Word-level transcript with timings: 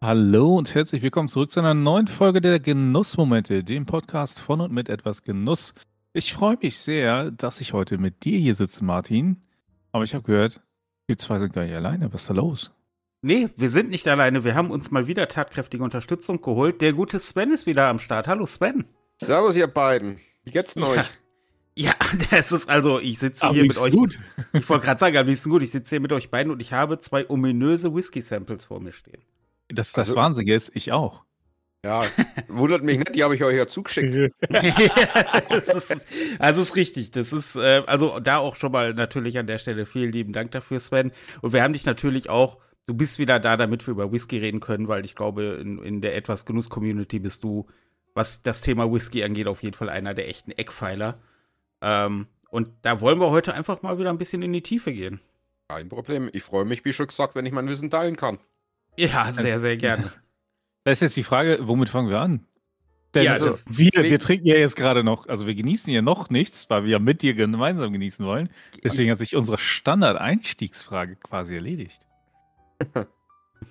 Hallo 0.00 0.56
und 0.56 0.76
herzlich 0.76 1.02
willkommen 1.02 1.28
zurück 1.28 1.50
zu 1.50 1.58
einer 1.58 1.74
neuen 1.74 2.06
Folge 2.06 2.40
der 2.40 2.60
Genussmomente, 2.60 3.64
dem 3.64 3.84
Podcast 3.84 4.38
von 4.38 4.60
und 4.60 4.72
mit 4.72 4.88
etwas 4.88 5.24
Genuss. 5.24 5.74
Ich 6.12 6.34
freue 6.34 6.56
mich 6.62 6.78
sehr, 6.78 7.32
dass 7.32 7.60
ich 7.60 7.72
heute 7.72 7.98
mit 7.98 8.24
dir 8.24 8.38
hier 8.38 8.54
sitze, 8.54 8.84
Martin. 8.84 9.42
Aber 9.90 10.04
ich 10.04 10.14
habe 10.14 10.22
gehört, 10.22 10.60
wir 11.08 11.18
zwei 11.18 11.40
sind 11.40 11.52
gar 11.52 11.64
nicht 11.64 11.74
alleine. 11.74 12.12
Was 12.12 12.20
ist 12.22 12.30
da 12.30 12.34
los? 12.34 12.70
Nee, 13.22 13.48
wir 13.56 13.70
sind 13.70 13.90
nicht 13.90 14.06
alleine. 14.06 14.44
Wir 14.44 14.54
haben 14.54 14.70
uns 14.70 14.92
mal 14.92 15.08
wieder 15.08 15.26
tatkräftige 15.26 15.82
Unterstützung 15.82 16.40
geholt. 16.42 16.80
Der 16.80 16.92
gute 16.92 17.18
Sven 17.18 17.50
ist 17.50 17.66
wieder 17.66 17.88
am 17.88 17.98
Start. 17.98 18.28
Hallo 18.28 18.46
Sven. 18.46 18.84
Servus, 19.20 19.56
ihr 19.56 19.66
beiden. 19.66 20.20
Wie 20.44 20.52
geht's 20.52 20.74
denn 20.74 20.84
ja. 20.84 20.90
euch? 20.90 21.04
Ja, 21.74 21.92
das 22.30 22.52
ist 22.52 22.68
also, 22.68 23.00
ich 23.00 23.18
sitze 23.18 23.50
hier 23.50 23.64
mit 23.64 23.76
euch. 23.78 23.92
Gut. 23.92 24.16
Ich 24.52 24.68
wollte 24.68 24.86
gerade 24.86 25.00
sagen, 25.00 25.16
am 25.16 25.26
liebsten 25.26 25.50
gut. 25.50 25.64
Ich 25.64 25.72
sitze 25.72 25.90
hier 25.90 26.00
mit 26.00 26.12
euch 26.12 26.30
beiden 26.30 26.52
und 26.52 26.62
ich 26.62 26.72
habe 26.72 27.00
zwei 27.00 27.28
ominöse 27.28 27.92
Whisky-Samples 27.92 28.66
vor 28.66 28.80
mir 28.80 28.92
stehen. 28.92 29.22
Das, 29.68 29.92
das 29.92 30.08
Also- 30.08 30.16
Wahnsinnige 30.18 30.54
ist, 30.54 30.70
ich 30.74 30.92
auch. 30.92 31.24
Ja, 31.84 32.02
wundert 32.48 32.82
mich 32.82 32.98
nicht, 32.98 33.14
die 33.14 33.22
habe 33.22 33.36
ich 33.36 33.44
euch 33.44 33.56
ja 33.56 33.68
zugeschickt. 33.68 34.12
Ja, 34.16 34.28
das 35.48 35.68
ist, 35.68 36.06
also 36.40 36.60
ist 36.60 36.74
richtig. 36.74 37.12
Das 37.12 37.32
ist, 37.32 37.54
äh, 37.54 37.82
also 37.86 38.18
da 38.18 38.38
auch 38.38 38.56
schon 38.56 38.72
mal 38.72 38.94
natürlich 38.94 39.38
an 39.38 39.46
der 39.46 39.58
Stelle 39.58 39.86
vielen 39.86 40.10
lieben 40.10 40.32
Dank 40.32 40.50
dafür, 40.50 40.80
Sven. 40.80 41.12
Und 41.40 41.52
wir 41.52 41.62
haben 41.62 41.72
dich 41.72 41.86
natürlich 41.86 42.28
auch, 42.28 42.58
du 42.86 42.94
bist 42.94 43.20
wieder 43.20 43.38
da, 43.38 43.56
damit 43.56 43.86
wir 43.86 43.92
über 43.92 44.10
Whisky 44.10 44.38
reden 44.38 44.58
können, 44.58 44.88
weil 44.88 45.04
ich 45.04 45.14
glaube, 45.14 45.58
in, 45.62 45.80
in 45.84 46.00
der 46.00 46.16
etwas 46.16 46.46
Genuss-Community 46.46 47.20
bist 47.20 47.44
du, 47.44 47.68
was 48.12 48.42
das 48.42 48.60
Thema 48.60 48.92
Whisky 48.92 49.22
angeht, 49.22 49.46
auf 49.46 49.62
jeden 49.62 49.76
Fall 49.76 49.88
einer 49.88 50.14
der 50.14 50.28
echten 50.28 50.50
Eckpfeiler. 50.50 51.20
Ähm, 51.80 52.26
und 52.50 52.70
da 52.82 53.00
wollen 53.00 53.20
wir 53.20 53.30
heute 53.30 53.54
einfach 53.54 53.82
mal 53.82 54.00
wieder 54.00 54.10
ein 54.10 54.18
bisschen 54.18 54.42
in 54.42 54.52
die 54.52 54.62
Tiefe 54.62 54.92
gehen. 54.92 55.20
Kein 55.68 55.88
Problem. 55.88 56.28
Ich 56.32 56.42
freue 56.42 56.64
mich, 56.64 56.84
wie 56.84 56.92
schon 56.92 57.06
gesagt, 57.06 57.36
wenn 57.36 57.46
ich 57.46 57.52
mein 57.52 57.68
Wissen 57.68 57.88
teilen 57.88 58.16
kann. 58.16 58.38
Ja, 58.98 59.32
sehr, 59.32 59.60
sehr 59.60 59.76
gerne. 59.76 60.12
Da 60.84 60.90
ist 60.90 61.00
jetzt 61.02 61.16
die 61.16 61.22
Frage, 61.22 61.58
womit 61.62 61.88
fangen 61.88 62.08
wir 62.10 62.20
an? 62.20 62.44
Denn 63.14 63.24
Ja, 63.24 63.32
also, 63.32 63.46
das- 63.46 63.64
wir, 63.68 63.90
wir 63.94 64.18
trinken 64.18 64.46
ja 64.46 64.56
jetzt 64.56 64.76
gerade 64.76 65.02
noch, 65.04 65.28
also 65.28 65.46
wir 65.46 65.54
genießen 65.54 65.92
ja 65.92 66.02
noch 66.02 66.30
nichts, 66.30 66.68
weil 66.68 66.84
wir 66.84 66.90
ja 66.90 66.98
mit 66.98 67.22
dir 67.22 67.34
gemeinsam 67.34 67.92
genießen 67.92 68.24
wollen. 68.26 68.48
Deswegen 68.84 69.10
hat 69.10 69.18
sich 69.18 69.34
unsere 69.36 69.58
Standard-Einstiegsfrage 69.58 71.16
quasi 71.16 71.54
erledigt. 71.54 72.06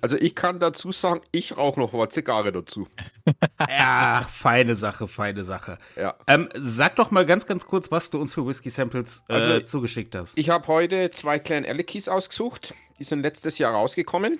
Also 0.02 0.16
ich 0.18 0.34
kann 0.34 0.60
dazu 0.60 0.92
sagen, 0.92 1.22
ich 1.32 1.56
rauche 1.56 1.80
noch 1.80 1.94
mal 1.94 2.10
Zigarre 2.10 2.52
dazu. 2.52 2.88
Ja, 3.70 4.26
feine 4.30 4.76
Sache, 4.76 5.08
feine 5.08 5.44
Sache. 5.44 5.78
Ja. 5.96 6.14
Ähm, 6.26 6.50
sag 6.54 6.96
doch 6.96 7.10
mal 7.10 7.24
ganz, 7.24 7.46
ganz 7.46 7.64
kurz, 7.64 7.90
was 7.90 8.10
du 8.10 8.20
uns 8.20 8.34
für 8.34 8.46
Whisky-Samples 8.46 9.24
äh, 9.28 9.32
Also, 9.32 9.60
zugeschickt 9.60 10.14
hast. 10.14 10.36
Ich 10.38 10.50
habe 10.50 10.66
heute 10.66 11.08
zwei 11.08 11.38
kleine 11.38 11.66
Alekies 11.68 12.06
ausgesucht. 12.08 12.74
Die 12.98 13.04
sind 13.04 13.22
letztes 13.22 13.56
Jahr 13.56 13.72
rausgekommen. 13.72 14.38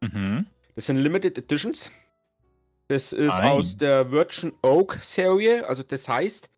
Mhm. 0.00 0.46
Das 0.74 0.86
sind 0.86 0.98
Limited 0.98 1.38
Editions. 1.38 1.90
Das 2.88 3.12
ist 3.12 3.34
Fein. 3.34 3.52
aus 3.52 3.76
der 3.76 4.10
Virgin 4.10 4.52
Oak 4.62 4.98
Serie. 5.02 5.66
Also 5.68 5.82
das 5.82 6.08
heißt, 6.08 6.48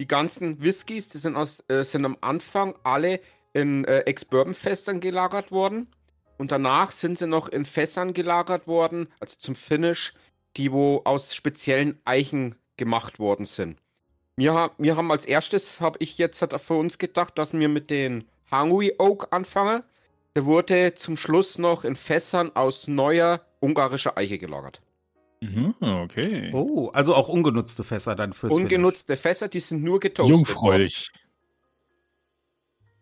die 0.00 0.08
ganzen 0.08 0.62
Whiskys, 0.62 1.08
die 1.08 1.18
sind, 1.18 1.36
aus, 1.36 1.62
äh, 1.68 1.84
sind 1.84 2.04
am 2.04 2.16
Anfang 2.20 2.74
alle 2.84 3.20
in 3.52 3.84
äh, 3.84 4.00
Ex-Bourbon-Fässern 4.00 5.00
gelagert 5.00 5.52
worden. 5.52 5.88
Und 6.38 6.52
danach 6.52 6.90
sind 6.90 7.18
sie 7.18 7.26
noch 7.26 7.48
in 7.48 7.64
Fässern 7.64 8.12
gelagert 8.12 8.66
worden, 8.66 9.08
also 9.20 9.36
zum 9.38 9.54
Finish, 9.54 10.14
die 10.56 10.72
wo 10.72 11.02
aus 11.04 11.34
speziellen 11.34 12.00
Eichen 12.04 12.56
gemacht 12.76 13.18
worden 13.18 13.46
sind. 13.46 13.78
Wir, 14.36 14.72
wir 14.78 14.96
haben 14.96 15.12
als 15.12 15.26
erstes, 15.26 15.80
habe 15.80 15.98
ich 16.00 16.18
jetzt 16.18 16.42
hat 16.42 16.60
für 16.60 16.74
uns 16.74 16.98
gedacht, 16.98 17.38
dass 17.38 17.52
wir 17.52 17.68
mit 17.68 17.88
den 17.88 18.24
Hungry 18.50 18.94
Oak 18.98 19.28
anfangen. 19.30 19.84
Der 20.36 20.44
wurde 20.44 20.94
zum 20.94 21.16
Schluss 21.16 21.58
noch 21.58 21.84
in 21.84 21.94
Fässern 21.96 22.54
aus 22.54 22.88
neuer 22.88 23.40
ungarischer 23.60 24.18
Eiche 24.18 24.38
gelagert. 24.38 24.82
Mhm, 25.40 25.74
okay. 25.80 26.50
Oh, 26.52 26.88
also 26.88 27.14
auch 27.14 27.28
ungenutzte 27.28 27.84
Fässer 27.84 28.16
dann 28.16 28.32
fürs 28.32 28.52
Ungenutzte 28.52 29.16
Fässer, 29.16 29.48
die 29.48 29.60
sind 29.60 29.82
nur 29.82 30.00
getoastet. 30.00 30.34
Jungfräulich. 30.34 31.10
Finish. 31.12 31.24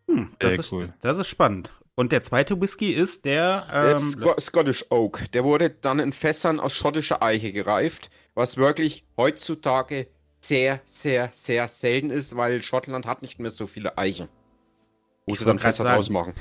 Hm, 0.09 0.37
das, 0.39 0.51
Sehr 0.55 0.61
ist, 0.61 0.73
cool. 0.73 0.95
das 1.01 1.19
ist 1.19 1.29
spannend. 1.29 1.73
Und 1.95 2.11
der 2.13 2.23
zweite 2.23 2.61
Whisky 2.61 2.93
ist 2.93 3.25
der. 3.25 3.67
Der 3.71 3.97
Ähm, 3.97 3.99
Sco 3.99 4.41
Scottish 4.41 4.87
Oak, 4.91 5.31
der 5.33 5.45
wurde 5.45 5.71
dann 5.71 6.01
in 6.01 6.13
Fässern 6.13 6.59
aus 6.59 6.73
schottischer 6.75 7.23
Eiche 7.23 7.53
gereift, 7.53 8.11
was 8.35 8.57
wirklich 8.57 9.05
heutzutage 9.17 10.09
sehr, 10.41 10.81
sehr, 10.85 11.29
sehr 11.33 11.69
selten 11.69 12.11
ist, 12.11 12.37
weil 12.37 12.63
Schottland 12.63 13.07
hat 13.07 13.23
nicht 13.23 13.39
mehr 13.39 13.51
so 13.51 13.67
viele 13.67 13.97
Eichen. 13.99 14.29
Wo 15.27 15.35
Ich 15.35 15.39
sie 15.39 15.45
dann 15.45 15.59
Fässer 15.59 15.85
draus 15.85 16.11
machen. 16.11 16.35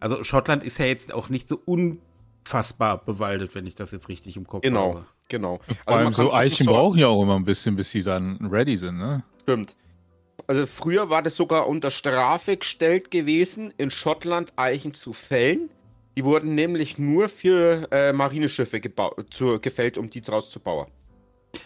Also 0.00 0.22
Schottland 0.24 0.64
ist 0.64 0.78
ja 0.78 0.86
jetzt 0.86 1.12
auch 1.14 1.28
nicht 1.28 1.48
so 1.48 1.60
unfassbar 1.64 3.04
bewaldet, 3.04 3.54
wenn 3.54 3.66
ich 3.66 3.74
das 3.74 3.92
jetzt 3.92 4.08
richtig 4.08 4.36
im 4.36 4.46
Kopf 4.46 4.62
Genau, 4.62 4.94
habe. 4.94 5.06
genau. 5.28 5.60
Vor 5.84 5.94
allem 5.94 6.04
man 6.04 6.12
so 6.12 6.32
Eichen 6.32 6.64
so- 6.66 6.72
brauchen 6.72 6.98
ja 6.98 7.06
auch 7.08 7.22
immer 7.22 7.36
ein 7.36 7.44
bisschen, 7.44 7.76
bis 7.76 7.90
sie 7.90 8.02
dann 8.02 8.36
ready 8.50 8.76
sind, 8.76 8.98
ne? 8.98 9.22
Stimmt. 9.42 9.76
Also 10.46 10.66
früher 10.66 11.10
war 11.10 11.22
das 11.22 11.36
sogar 11.36 11.68
unter 11.68 11.90
Strafe 11.90 12.56
gestellt 12.56 13.10
gewesen, 13.10 13.72
in 13.76 13.90
Schottland 13.90 14.52
Eichen 14.56 14.94
zu 14.94 15.12
fällen. 15.12 15.70
Die 16.16 16.24
wurden 16.24 16.54
nämlich 16.56 16.98
nur 16.98 17.28
für 17.28 17.86
äh, 17.92 18.12
Marineschiffe 18.12 18.80
zu, 19.30 19.60
gefällt, 19.60 19.96
um 19.96 20.10
die 20.10 20.20
draus 20.22 20.50
zu 20.50 20.58
bauen. 20.58 20.88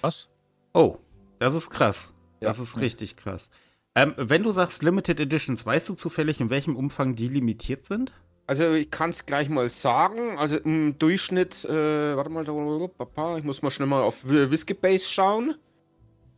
Was? 0.02 0.28
Oh, 0.74 0.98
das 1.38 1.54
ist 1.54 1.70
krass. 1.70 2.12
Ja. 2.40 2.48
Das 2.48 2.58
ist 2.58 2.78
richtig 2.78 3.16
krass. 3.16 3.50
Ähm, 3.94 4.12
wenn 4.16 4.42
du 4.42 4.50
sagst 4.50 4.82
Limited 4.82 5.18
Editions, 5.20 5.64
weißt 5.64 5.88
du 5.88 5.94
zufällig, 5.94 6.40
in 6.40 6.50
welchem 6.50 6.76
Umfang 6.76 7.14
die 7.14 7.28
limitiert 7.28 7.84
sind? 7.84 8.12
Also 8.46 8.72
ich 8.74 8.90
kann 8.90 9.10
es 9.10 9.24
gleich 9.24 9.48
mal 9.48 9.68
sagen. 9.70 10.38
Also 10.38 10.56
im 10.58 10.98
Durchschnitt, 10.98 11.64
äh, 11.64 12.16
warte 12.16 12.30
mal, 12.30 13.38
ich 13.38 13.44
muss 13.44 13.62
mal 13.62 13.70
schnell 13.70 13.88
mal 13.88 14.02
auf 14.02 14.24
Whisky 14.26 14.74
Base 14.74 15.08
schauen. 15.10 15.54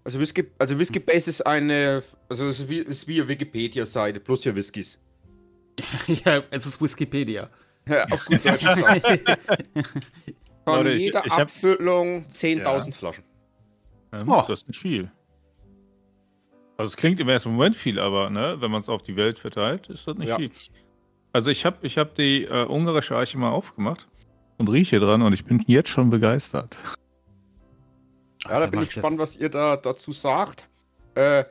Also 0.04 0.20
Whisky, 0.20 0.46
also 0.58 0.78
Whisky 0.78 1.00
Base 1.00 1.28
ist 1.28 1.44
eine, 1.44 2.02
also 2.28 2.48
es 2.48 2.60
ist 2.60 2.68
wie, 2.68 2.78
ist 2.78 3.08
wie 3.08 3.20
eine 3.20 3.28
Wikipedia-Seite 3.28 4.20
plus 4.20 4.44
hier 4.44 4.54
Whiskys. 4.54 5.00
ja, 6.24 6.42
es 6.50 6.64
ist 6.66 6.80
Wikipedia. 6.80 7.50
Ja, 7.88 8.04
auf 8.10 8.24
gut 8.24 8.44
Deutsch 8.44 8.64
gesagt. 8.64 9.04
Von 10.64 10.74
Leute, 10.84 10.90
ich- 10.92 11.02
jeder 11.04 11.24
ich 11.26 11.32
hab- 11.32 11.40
Abfüllung 11.42 12.24
10.000 12.28 12.94
Flaschen. 12.94 13.24
Ähm, 14.12 14.28
Oh. 14.28 14.44
Das 14.46 14.60
ist 14.60 14.68
nicht 14.68 14.78
viel. 14.80 15.10
Also 16.76 16.90
es 16.90 16.96
klingt 16.96 17.18
im 17.20 17.28
ersten 17.28 17.50
Moment 17.50 17.74
viel, 17.74 17.98
aber 17.98 18.30
ne, 18.30 18.56
wenn 18.60 18.70
man 18.70 18.82
es 18.82 18.88
auf 18.88 19.02
die 19.02 19.16
Welt 19.16 19.38
verteilt, 19.40 19.88
ist 19.88 20.06
das 20.06 20.16
nicht 20.16 20.28
Ja. 20.28 20.36
viel. 20.36 20.50
Also 21.36 21.50
ich 21.50 21.66
habe 21.66 21.86
ich 21.86 21.98
hab 21.98 22.14
die 22.14 22.44
äh, 22.44 22.64
ungarische 22.64 23.14
Eiche 23.14 23.36
mal 23.36 23.50
aufgemacht 23.50 24.08
und 24.56 24.68
rieche 24.68 24.98
dran 25.00 25.20
und 25.20 25.34
ich 25.34 25.44
bin 25.44 25.62
jetzt 25.66 25.90
schon 25.90 26.08
begeistert. 26.08 26.78
Ja, 28.44 28.58
da 28.58 28.64
bin 28.64 28.80
ich 28.80 28.88
gespannt, 28.88 29.18
was 29.18 29.36
ihr 29.36 29.50
da 29.50 29.76
dazu 29.76 30.12
sagt. 30.12 30.66
Äh, 31.14 31.44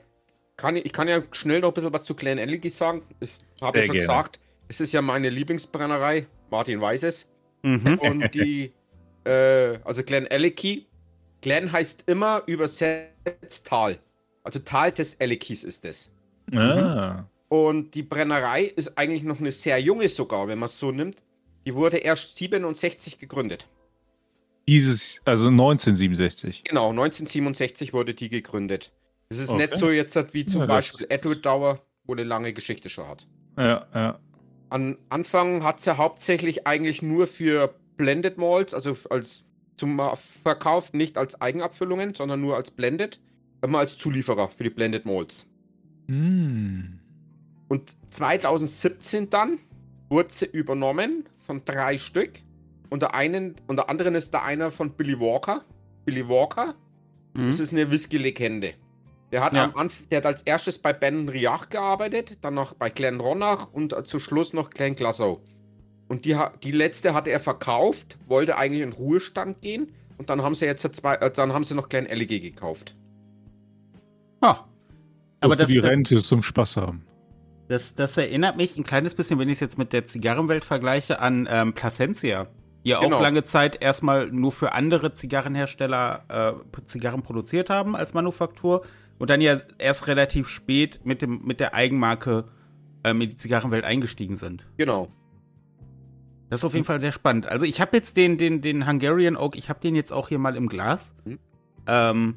kann 0.58 0.76
ich, 0.76 0.86
ich 0.86 0.92
kann 0.92 1.08
ja 1.08 1.22
schnell 1.34 1.60
noch 1.60 1.68
ein 1.68 1.74
bisschen 1.76 1.94
was 1.94 2.04
zu 2.04 2.16
Glen 2.16 2.40
Elligy 2.40 2.72
sagen. 2.72 3.04
Ich 3.20 3.38
habe 3.62 3.78
ja 3.78 3.86
schon 3.86 3.94
gerne. 3.94 4.08
gesagt, 4.08 4.40
es 4.70 4.82
ist 4.82 4.92
ja 4.92 5.04
meine 5.04 5.30
Lieblingsbrennerei. 5.30 6.26
Martin 6.50 6.82
weiß 6.82 7.04
es. 7.04 7.28
Mhm. 7.62 8.00
Und 8.00 8.34
die, 8.34 8.74
äh, 9.24 9.78
also 9.84 10.02
Glen 10.02 10.26
Elligy, 10.26 10.88
Glen 11.42 11.72
heißt 11.72 12.06
immer 12.08 12.42
übersetzt 12.48 13.68
Tal. 13.68 14.00
Also 14.44 14.58
Tal 14.58 14.92
des 14.92 15.14
Ellichys 15.14 15.64
ist 15.64 15.86
es. 15.86 16.12
Ah. 16.56 17.26
Und 17.48 17.94
die 17.96 18.04
Brennerei 18.04 18.64
ist 18.64 18.98
eigentlich 18.98 19.24
noch 19.24 19.40
eine 19.40 19.52
sehr 19.52 19.80
junge 19.80 20.10
sogar, 20.10 20.48
wenn 20.48 20.60
man 20.60 20.68
es 20.68 20.80
so 20.80 20.92
nimmt. 20.92 21.22
Die 21.66 21.76
wurde 21.76 21.98
erst 21.98 22.36
67 22.38 23.20
gegründet. 23.20 23.68
Dieses, 24.68 25.22
also 25.26 25.48
1967. 25.48 26.64
Genau, 26.64 26.90
1967 26.90 27.94
wurde 27.94 28.14
die 28.14 28.30
gegründet. 28.30 28.92
Es 29.30 29.38
ist 29.40 29.50
Okay. 29.50 29.68
nicht 29.68 29.76
so 29.76 29.92
jetzt 29.92 30.16
wie 30.34 30.46
zum 30.46 30.62
Ja, 30.62 30.68
Beispiel 30.68 31.06
Edward 31.10 31.46
Dauer, 31.46 31.82
wo 32.06 32.14
eine 32.14 32.24
lange 32.24 32.54
Geschichte 32.54 32.90
schon 32.90 33.08
hat. 33.08 33.28
Ja, 33.58 33.86
ja. 33.94 34.20
An 34.70 34.98
Anfang 35.10 35.64
hat 35.64 35.82
sie 35.82 35.98
hauptsächlich 35.98 36.66
eigentlich 36.66 37.02
nur 37.02 37.28
für 37.28 37.76
Blended 37.98 38.38
Malls, 38.38 38.74
also 38.74 38.98
als 39.10 39.44
zum 39.78 40.02
Verkauf, 40.44 40.94
nicht 40.94 41.18
als 41.18 41.40
Eigenabfüllungen, 41.40 42.14
sondern 42.14 42.42
nur 42.42 42.56
als 42.56 42.72
Blended, 42.72 43.20
immer 43.62 43.80
als 43.80 43.98
Zulieferer 43.98 44.50
für 44.50 44.64
die 44.64 44.70
Blended 44.70 45.06
Malls. 45.06 45.46
Hm. 46.08 47.00
Und 47.68 47.96
2017 48.10 49.30
dann 49.30 49.60
wurde 50.10 50.32
sie 50.32 50.46
übernommen 50.46 51.26
von 51.46 51.64
drei 51.66 51.98
Stück. 51.98 52.42
Unter, 52.90 53.16
einen, 53.16 53.56
unter 53.68 53.90
anderem 53.90 54.16
ist 54.16 54.34
da 54.34 54.44
einer 54.44 54.72
von 54.72 54.92
Billy 54.92 55.20
Walker. 55.20 55.64
Billy 56.06 56.28
Walker, 56.28 56.76
Mhm. 57.34 57.48
das 57.48 57.60
ist 57.60 57.74
eine 57.74 57.90
Whisky-Legende. 57.92 58.74
Der 59.32 59.44
hat, 59.44 59.54
Ja. 59.54 59.74
der 60.12 60.18
hat 60.18 60.26
als 60.26 60.42
erstes 60.44 60.80
bei 60.80 60.94
Ben 60.94 61.28
Riach 61.28 61.70
gearbeitet, 61.70 62.38
dann 62.42 62.54
noch 62.54 62.76
bei 62.76 62.90
Glen 62.90 63.20
Ronach 63.20 63.68
und 63.74 63.94
zu 64.08 64.20
Schluss 64.20 64.54
noch 64.54 64.70
Glen 64.70 64.96
Glasgow. 64.96 65.40
Und 66.08 66.26
die, 66.26 66.38
die 66.64 66.72
letzte 66.72 67.14
hatte 67.14 67.32
er 67.32 67.40
verkauft, 67.40 68.18
wollte 68.28 68.58
eigentlich 68.58 68.84
in 68.84 68.94
Ruhestand 68.94 69.62
gehen 69.62 69.92
und 70.18 70.30
dann 70.30 70.44
haben 70.44 70.54
sie 70.56 70.66
jetzt 70.66 70.84
zwei, 70.96 71.16
äh, 71.16 71.32
dann 71.32 71.52
haben 71.52 71.64
sie 71.64 71.74
noch 71.74 71.90
Glen 71.90 72.06
Elligy 72.06 72.40
gekauft. 72.40 72.96
Ah. 74.42 74.60
Aber 75.42 75.56
das, 75.56 75.68
die 75.68 75.82
das, 75.82 75.86
Rente 75.90 76.22
zum 76.22 76.44
Spaß 76.44 76.78
haben. 76.78 77.04
Das, 77.68 77.96
das 77.96 78.18
erinnert 78.18 78.58
mich 78.58 78.78
ein 78.78 78.84
kleines 78.84 79.16
bisschen, 79.16 79.40
wenn 79.40 79.50
ich 79.50 79.56
es 79.56 79.60
jetzt 79.60 79.78
mit 79.78 79.94
der 79.94 80.06
Zigarrenwelt 80.06 80.66
vergleiche, 80.66 81.20
an 81.20 81.48
ähm, 81.50 81.74
Placencia. 81.74 82.48
genau. 83.02 83.18
auch 83.18 83.22
lange 83.22 83.44
Zeit 83.44 83.82
erstmal 83.82 84.28
nur 84.28 84.52
für 84.52 84.74
andere 84.74 85.12
Zigarrenhersteller 85.12 86.62
äh, 86.64 86.82
Zigarren 86.86 87.24
produziert 87.24 87.72
haben 87.72 87.96
als 87.96 88.14
Manufaktur 88.14 88.84
und 89.18 89.30
dann 89.30 89.42
ja 89.42 89.60
erst 89.80 90.08
relativ 90.08 90.48
spät 90.50 91.00
mit, 91.04 91.24
dem, 91.24 91.42
mit 91.44 91.60
der 91.60 91.74
Eigenmarke 91.74 92.46
ähm, 93.04 93.22
in 93.22 93.32
die 93.32 93.36
Zigarrenwelt 93.36 93.84
eingestiegen 93.84 94.36
sind. 94.36 94.68
Genau. 94.78 95.08
Das 96.50 96.60
ist 96.60 96.66
auf 96.66 96.74
jeden 96.74 96.86
Fall 96.86 97.02
sehr 97.02 97.12
spannend. 97.12 97.48
Also 97.48 97.66
ich 97.66 97.82
habe 97.82 97.98
jetzt 97.98 98.18
den, 98.18 98.38
den, 98.38 98.62
den 98.62 98.88
Hungarian 98.88 99.36
Oak, 99.36 99.58
ich 99.58 99.70
habe 99.70 99.80
den 99.80 99.96
jetzt 99.96 100.14
auch 100.14 100.30
hier 100.30 100.38
mal 100.38 100.56
im 100.56 100.68
Glas. 100.68 101.16
Mhm. 101.26 101.40
Ähm, 101.88 102.36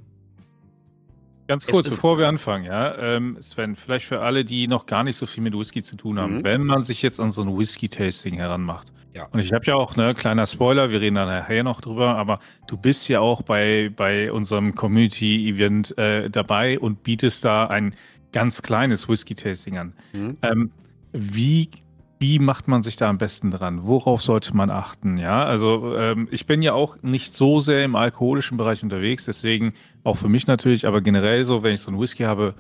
Ganz 1.49 1.67
kurz, 1.67 1.89
bevor 1.89 2.19
wir 2.19 2.29
anfangen, 2.29 2.67
ja, 2.67 2.95
ähm, 2.99 3.39
Sven, 3.41 3.75
vielleicht 3.75 4.05
für 4.05 4.21
alle, 4.21 4.45
die 4.45 4.69
noch 4.69 4.85
gar 4.85 5.03
nicht 5.03 5.17
so 5.17 5.25
viel 5.25 5.43
mit 5.43 5.59
Whisky 5.59 5.83
zu 5.83 5.97
tun 5.97 6.21
haben, 6.21 6.37
mhm. 6.37 6.45
wenn 6.45 6.63
man 6.65 6.83
sich 6.83 7.01
jetzt 7.01 7.19
an 7.19 7.31
so 7.31 7.41
ein 7.41 7.59
Whisky-Tasting 7.59 8.35
heranmacht. 8.35 8.93
Ja. 9.15 9.29
Und 9.33 9.41
ich 9.41 9.55
habe 9.55 9.65
ja 9.65 9.75
auch, 9.75 9.97
ne, 9.97 10.15
kleiner 10.15 10.47
Spoiler, 10.47 10.91
wir 10.91 11.01
reden 11.01 11.15
da 11.17 11.25
nachher 11.25 11.65
noch 11.65 11.81
drüber, 11.81 12.17
aber 12.17 12.39
du 12.67 12.77
bist 12.77 13.09
ja 13.09 13.21
auch 13.21 13.41
bei, 13.41 13.91
bei 13.97 14.31
unserem 14.31 14.75
Community-Event 14.75 15.97
äh, 15.97 16.29
dabei 16.29 16.79
und 16.79 17.03
bietest 17.03 17.47
da 17.47 17.67
ein 17.67 17.97
ganz 18.33 18.61
kleines 18.61 19.09
Whisky-Tasting 19.09 19.79
an. 19.79 19.95
Mhm. 20.13 20.37
Ähm, 20.43 20.71
wie 21.13 21.71
wie 22.19 22.39
macht 22.39 22.69
man 22.69 22.83
sich 22.83 22.97
da 22.97 23.09
am 23.09 23.19
besten 23.19 23.51
dran? 23.51 23.87
Worauf 23.87 24.23
sollte 24.23 24.57
man 24.57 24.71
achten? 24.71 25.19
Ja, 25.19 25.45
also 25.45 25.97
ähm, 25.97 26.29
ich 26.31 26.47
bin 26.47 26.63
ja 26.63 26.73
auch 26.73 26.97
nicht 27.03 27.35
so 27.35 27.61
sehr 27.61 27.85
im 27.85 27.95
alkoholischen 27.95 28.57
Bereich 28.57 28.83
unterwegs, 28.83 29.25
deswegen 29.25 29.75
auch 30.05 30.17
für 30.17 30.29
mich 30.29 30.47
natürlich, 30.47 30.87
aber 30.87 31.01
generell 31.01 31.45
so, 31.45 31.63
wenn 31.63 31.75
ich 31.75 31.81
so 31.81 31.91
einen 31.91 32.01
Whisky 32.01 32.25
habe, 32.25 32.55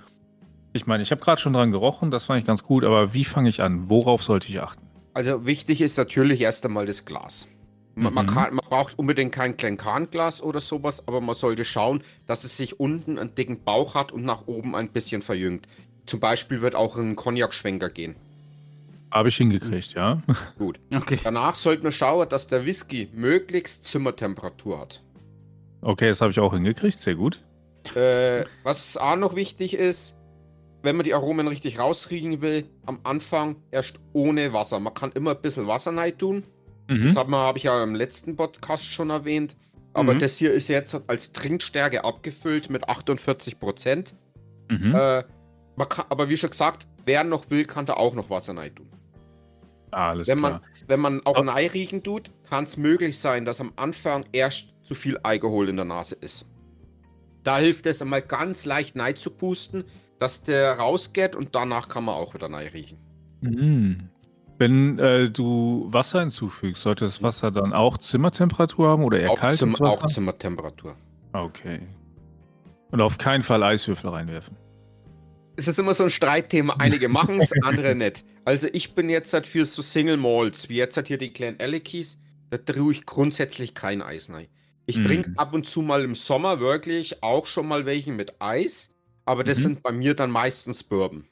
ich 0.72 0.86
meine, 0.86 1.02
ich 1.02 1.10
habe 1.10 1.20
gerade 1.20 1.40
schon 1.40 1.54
dran 1.54 1.72
gerochen, 1.72 2.10
das 2.10 2.26
fand 2.26 2.40
ich 2.40 2.46
ganz 2.46 2.62
gut, 2.62 2.84
aber 2.84 3.14
wie 3.14 3.24
fange 3.24 3.48
ich 3.48 3.62
an? 3.62 3.90
Worauf 3.90 4.22
sollte 4.22 4.48
ich 4.48 4.60
achten? 4.60 4.82
Also 5.14 5.44
wichtig 5.44 5.80
ist 5.80 5.98
natürlich 5.98 6.40
erst 6.40 6.64
einmal 6.64 6.86
das 6.86 7.04
Glas. 7.04 7.48
Man, 7.96 8.12
mhm. 8.12 8.14
man, 8.14 8.26
kann, 8.26 8.54
man 8.54 8.64
braucht 8.68 8.96
unbedingt 8.96 9.32
kein 9.32 9.56
Glencairn-Glas 9.56 10.40
oder 10.40 10.60
sowas, 10.60 11.08
aber 11.08 11.20
man 11.20 11.34
sollte 11.34 11.64
schauen, 11.64 12.04
dass 12.26 12.44
es 12.44 12.56
sich 12.56 12.78
unten 12.78 13.18
einen 13.18 13.34
dicken 13.34 13.64
Bauch 13.64 13.96
hat 13.96 14.12
und 14.12 14.24
nach 14.24 14.46
oben 14.46 14.76
ein 14.76 14.90
bisschen 14.90 15.22
verjüngt. 15.22 15.66
Zum 16.06 16.20
Beispiel 16.20 16.62
wird 16.62 16.76
auch 16.76 16.96
ein 16.96 17.16
Cognac-Schwenker 17.16 17.90
gehen. 17.90 18.14
Habe 19.10 19.30
ich 19.30 19.36
hingekriegt, 19.36 19.94
ja. 19.94 20.22
Gut. 20.58 20.78
Okay. 20.94 21.18
Danach 21.22 21.54
sollte 21.54 21.82
man 21.82 21.92
schauen, 21.92 22.28
dass 22.28 22.46
der 22.46 22.66
Whisky 22.66 23.08
möglichst 23.14 23.84
Zimmertemperatur 23.84 24.80
hat. 24.80 25.02
Okay, 25.80 26.08
das 26.08 26.20
habe 26.20 26.30
ich 26.30 26.40
auch 26.40 26.52
hingekriegt, 26.52 27.00
sehr 27.00 27.14
gut. 27.14 27.40
Äh, 27.94 28.44
was 28.64 28.96
auch 28.96 29.16
noch 29.16 29.34
wichtig 29.34 29.74
ist, 29.74 30.16
wenn 30.82 30.96
man 30.96 31.04
die 31.04 31.14
Aromen 31.14 31.48
richtig 31.48 31.78
rausriechen 31.78 32.40
will, 32.40 32.64
am 32.86 33.00
Anfang 33.04 33.56
erst 33.70 34.00
ohne 34.12 34.52
Wasser. 34.52 34.78
Man 34.80 34.94
kann 34.94 35.12
immer 35.12 35.32
ein 35.32 35.40
bisschen 35.40 35.66
Wasser 35.66 35.96
rein 35.96 36.16
tun. 36.16 36.44
Mhm. 36.88 37.06
Das 37.06 37.16
habe 37.16 37.36
hab 37.36 37.56
ich 37.56 37.64
ja 37.64 37.82
im 37.82 37.94
letzten 37.94 38.36
Podcast 38.36 38.86
schon 38.86 39.10
erwähnt. 39.10 39.56
Aber 39.94 40.14
mhm. 40.14 40.18
das 40.20 40.36
hier 40.36 40.52
ist 40.52 40.68
jetzt 40.68 40.96
als 41.06 41.32
Trinkstärke 41.32 42.04
abgefüllt 42.04 42.70
mit 42.70 42.88
48 42.88 43.58
Prozent. 43.58 44.14
Mhm. 44.70 44.94
Äh, 44.94 45.24
aber 46.08 46.28
wie 46.28 46.36
schon 46.36 46.50
gesagt, 46.50 46.86
wer 47.08 47.24
noch 47.24 47.50
will, 47.50 47.64
kann 47.64 47.86
da 47.86 47.94
auch 47.94 48.14
noch 48.14 48.30
Wasser 48.30 48.56
rein 48.56 48.72
tun. 48.72 48.88
Alles 49.90 50.28
wenn 50.28 50.38
man, 50.38 50.58
klar. 50.58 50.62
Wenn 50.86 51.00
man 51.00 51.20
auch 51.24 51.36
ein 51.36 51.48
Ei 51.48 51.66
riechen 51.66 52.02
tut, 52.02 52.30
kann 52.48 52.64
es 52.64 52.76
möglich 52.76 53.18
sein, 53.18 53.44
dass 53.44 53.60
am 53.60 53.72
Anfang 53.76 54.24
erst 54.32 54.74
zu 54.82 54.94
viel 54.94 55.18
Alkohol 55.18 55.68
in 55.68 55.76
der 55.76 55.84
Nase 55.84 56.14
ist. 56.14 56.46
Da 57.42 57.58
hilft 57.58 57.86
es 57.86 58.02
einmal 58.02 58.22
ganz 58.22 58.64
leicht 58.64 58.94
Nei 58.94 59.14
zu 59.14 59.30
pusten, 59.30 59.84
dass 60.18 60.42
der 60.42 60.78
rausgeht 60.78 61.34
und 61.34 61.54
danach 61.54 61.88
kann 61.88 62.04
man 62.04 62.14
auch 62.14 62.34
wieder 62.34 62.48
Nei 62.48 62.68
riechen. 62.68 62.98
Mhm. 63.40 64.10
Wenn 64.58 64.98
äh, 64.98 65.30
du 65.30 65.86
Wasser 65.88 66.20
hinzufügst, 66.20 66.82
sollte 66.82 67.04
das 67.04 67.22
Wasser 67.22 67.50
dann 67.50 67.72
auch 67.72 67.96
Zimmertemperatur 67.98 68.88
haben 68.88 69.04
oder 69.04 69.20
eher 69.20 69.30
auch 69.30 69.38
kalt? 69.38 69.56
Zim 69.56 69.74
auch 69.76 70.04
Zimmertemperatur. 70.06 70.96
Okay. 71.32 71.80
Und 72.90 73.00
auf 73.00 73.16
keinen 73.18 73.42
Fall 73.42 73.62
Eiswürfel 73.62 74.10
reinwerfen 74.10 74.56
es 75.58 75.68
ist 75.68 75.78
immer 75.78 75.92
so 75.92 76.04
ein 76.04 76.10
Streitthema. 76.10 76.76
Einige 76.78 77.08
machen 77.08 77.40
es, 77.40 77.52
andere 77.62 77.94
nicht. 77.94 78.24
Also 78.44 78.68
ich 78.72 78.94
bin 78.94 79.10
jetzt 79.10 79.32
halt 79.32 79.46
für 79.46 79.66
so 79.66 79.82
Single 79.82 80.16
Malls, 80.16 80.68
wie 80.68 80.76
jetzt 80.76 80.96
halt 80.96 81.08
hier 81.08 81.18
die 81.18 81.32
Clan 81.32 81.56
Alekies, 81.58 82.18
da 82.50 82.58
tue 82.58 82.92
ich 82.92 83.04
grundsätzlich 83.04 83.74
kein 83.74 84.00
Eis 84.00 84.30
rein. 84.30 84.46
Ich 84.86 84.98
mm. 84.98 85.04
trinke 85.04 85.32
ab 85.36 85.52
und 85.52 85.66
zu 85.66 85.82
mal 85.82 86.04
im 86.04 86.14
Sommer 86.14 86.60
wirklich 86.60 87.22
auch 87.22 87.44
schon 87.44 87.68
mal 87.68 87.84
welche 87.84 88.12
mit 88.12 88.40
Eis, 88.40 88.90
aber 89.26 89.44
das 89.44 89.58
mhm. 89.58 89.62
sind 89.62 89.82
bei 89.82 89.92
mir 89.92 90.14
dann 90.14 90.30
meistens 90.30 90.82
Bourbon. 90.82 91.26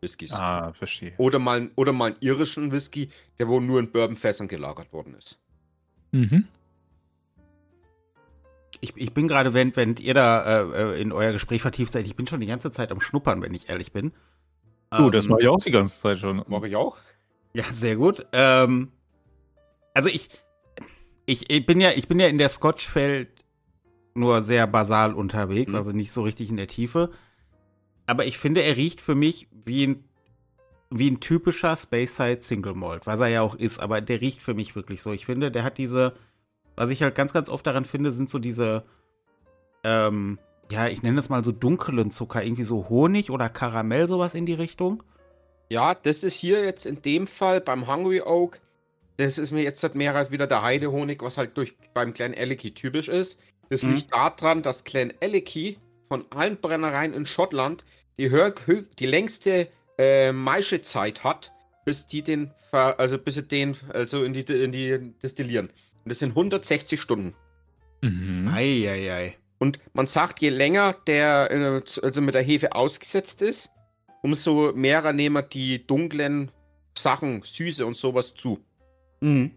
Whiskys. 0.00 0.32
Ah, 0.32 0.72
verstehe. 0.72 1.12
Oder 1.18 1.38
mal, 1.38 1.70
oder 1.76 1.92
mal 1.92 2.06
einen 2.06 2.16
irischen 2.20 2.72
Whisky, 2.72 3.10
der 3.38 3.48
wohl 3.48 3.60
nur 3.60 3.78
in 3.78 3.92
Bourbonfässern 3.92 4.48
gelagert 4.48 4.92
worden 4.92 5.14
ist. 5.14 5.38
Mhm 6.12 6.48
ich, 8.80 8.92
ich 8.96 9.12
bin 9.12 9.28
gerade, 9.28 9.54
während, 9.54 9.76
während 9.76 10.00
ihr 10.00 10.14
da 10.14 10.62
äh, 10.62 10.94
äh, 10.94 11.00
in 11.00 11.12
euer 11.12 11.32
Gespräch 11.32 11.62
vertieft 11.62 11.92
seid, 11.92 12.06
ich 12.06 12.16
bin 12.16 12.26
schon 12.26 12.40
die 12.40 12.46
ganze 12.46 12.72
Zeit 12.72 12.90
am 12.90 13.00
Schnuppern, 13.00 13.42
wenn 13.42 13.54
ich 13.54 13.68
ehrlich 13.68 13.92
bin. 13.92 14.12
Du, 14.90 15.04
ähm, 15.04 15.10
das 15.12 15.26
mache 15.26 15.42
ich 15.42 15.48
auch 15.48 15.58
die 15.58 15.70
ganze 15.70 16.00
Zeit 16.00 16.18
schon. 16.18 16.42
Mache 16.48 16.68
ich 16.68 16.76
auch? 16.76 16.96
Ja, 17.54 17.64
sehr 17.64 17.96
gut. 17.96 18.26
Ähm, 18.32 18.92
also 19.94 20.08
ich, 20.08 20.28
ich, 21.26 21.50
ich, 21.50 21.66
bin 21.66 21.80
ja, 21.80 21.90
ich 21.90 22.08
bin 22.08 22.18
ja 22.18 22.28
in 22.28 22.38
der 22.38 22.48
Scotch-Welt 22.48 23.28
nur 24.14 24.42
sehr 24.42 24.66
basal 24.66 25.14
unterwegs, 25.14 25.72
mhm. 25.72 25.78
also 25.78 25.92
nicht 25.92 26.12
so 26.12 26.22
richtig 26.22 26.50
in 26.50 26.56
der 26.56 26.66
Tiefe. 26.66 27.10
Aber 28.06 28.26
ich 28.26 28.38
finde, 28.38 28.62
er 28.62 28.76
riecht 28.76 29.00
für 29.00 29.14
mich 29.14 29.48
wie 29.64 29.86
ein, 29.86 30.04
wie 30.90 31.10
ein 31.10 31.20
typischer 31.20 31.76
Space-Side 31.76 32.42
Single 32.42 32.74
Malt, 32.74 33.06
was 33.06 33.20
er 33.20 33.28
ja 33.28 33.42
auch 33.42 33.54
ist, 33.54 33.78
aber 33.78 34.00
der 34.00 34.20
riecht 34.20 34.42
für 34.42 34.54
mich 34.54 34.76
wirklich 34.76 35.00
so. 35.00 35.12
Ich 35.12 35.26
finde, 35.26 35.50
der 35.50 35.62
hat 35.62 35.78
diese, 35.78 36.14
was 36.82 36.90
ich 36.90 37.00
halt 37.00 37.14
ganz, 37.14 37.32
ganz 37.32 37.48
oft 37.48 37.64
daran 37.64 37.84
finde, 37.84 38.10
sind 38.10 38.28
so 38.28 38.40
diese, 38.40 38.82
ähm, 39.84 40.40
ja, 40.68 40.88
ich 40.88 41.04
nenne 41.04 41.20
es 41.20 41.28
mal 41.28 41.44
so 41.44 41.52
dunklen 41.52 42.10
Zucker, 42.10 42.42
irgendwie 42.42 42.64
so 42.64 42.88
Honig 42.88 43.30
oder 43.30 43.48
Karamell, 43.48 44.08
sowas 44.08 44.34
in 44.34 44.46
die 44.46 44.54
Richtung. 44.54 45.04
Ja, 45.70 45.94
das 45.94 46.24
ist 46.24 46.34
hier 46.34 46.64
jetzt 46.64 46.84
in 46.84 47.00
dem 47.00 47.28
Fall 47.28 47.60
beim 47.60 47.86
Hungry 47.86 48.20
Oak, 48.20 48.60
das 49.16 49.38
ist 49.38 49.52
mir 49.52 49.62
jetzt 49.62 49.80
halt 49.84 49.94
mehr 49.94 50.12
als 50.16 50.32
wieder 50.32 50.48
der 50.48 50.62
Heidehonig, 50.62 51.22
was 51.22 51.38
halt 51.38 51.56
durch 51.56 51.76
beim 51.94 52.12
Clan 52.14 52.34
Ellicky 52.34 52.74
typisch 52.74 53.08
ist. 53.08 53.38
Das 53.68 53.84
mhm. 53.84 53.94
liegt 53.94 54.12
daran, 54.12 54.64
dass 54.64 54.82
Clan 54.82 55.12
Ellicky 55.20 55.78
von 56.08 56.24
allen 56.30 56.56
Brennereien 56.56 57.14
in 57.14 57.26
Schottland 57.26 57.84
die, 58.18 58.28
die 58.98 59.06
längste 59.06 59.68
äh, 59.98 60.32
Maischezeit 60.32 61.22
hat, 61.22 61.52
bis 61.84 62.06
die 62.06 62.22
den, 62.22 62.50
also 62.72 63.18
bis 63.18 63.34
sie 63.34 63.44
den, 63.44 63.76
also 63.90 64.24
in 64.24 64.32
die, 64.32 64.40
in 64.40 64.72
die 64.72 65.12
destillieren. 65.22 65.70
Und 66.04 66.10
das 66.10 66.18
sind 66.18 66.30
160 66.30 67.00
Stunden. 67.00 67.34
Mhm. 68.02 68.48
Ei, 68.52 68.88
ei, 68.88 69.12
ei. 69.12 69.36
Und 69.58 69.78
man 69.92 70.06
sagt, 70.06 70.40
je 70.40 70.48
länger 70.48 70.94
der 71.06 71.50
äh, 71.50 71.82
also 72.02 72.20
mit 72.20 72.34
der 72.34 72.42
Hefe 72.42 72.74
ausgesetzt 72.74 73.42
ist, 73.42 73.70
umso 74.22 74.72
mehr 74.72 75.12
nehmen 75.12 75.44
die 75.52 75.86
dunklen 75.86 76.50
Sachen, 76.96 77.42
Süße 77.42 77.86
und 77.86 77.96
sowas 77.96 78.34
zu. 78.34 78.58
Mhm. 79.20 79.52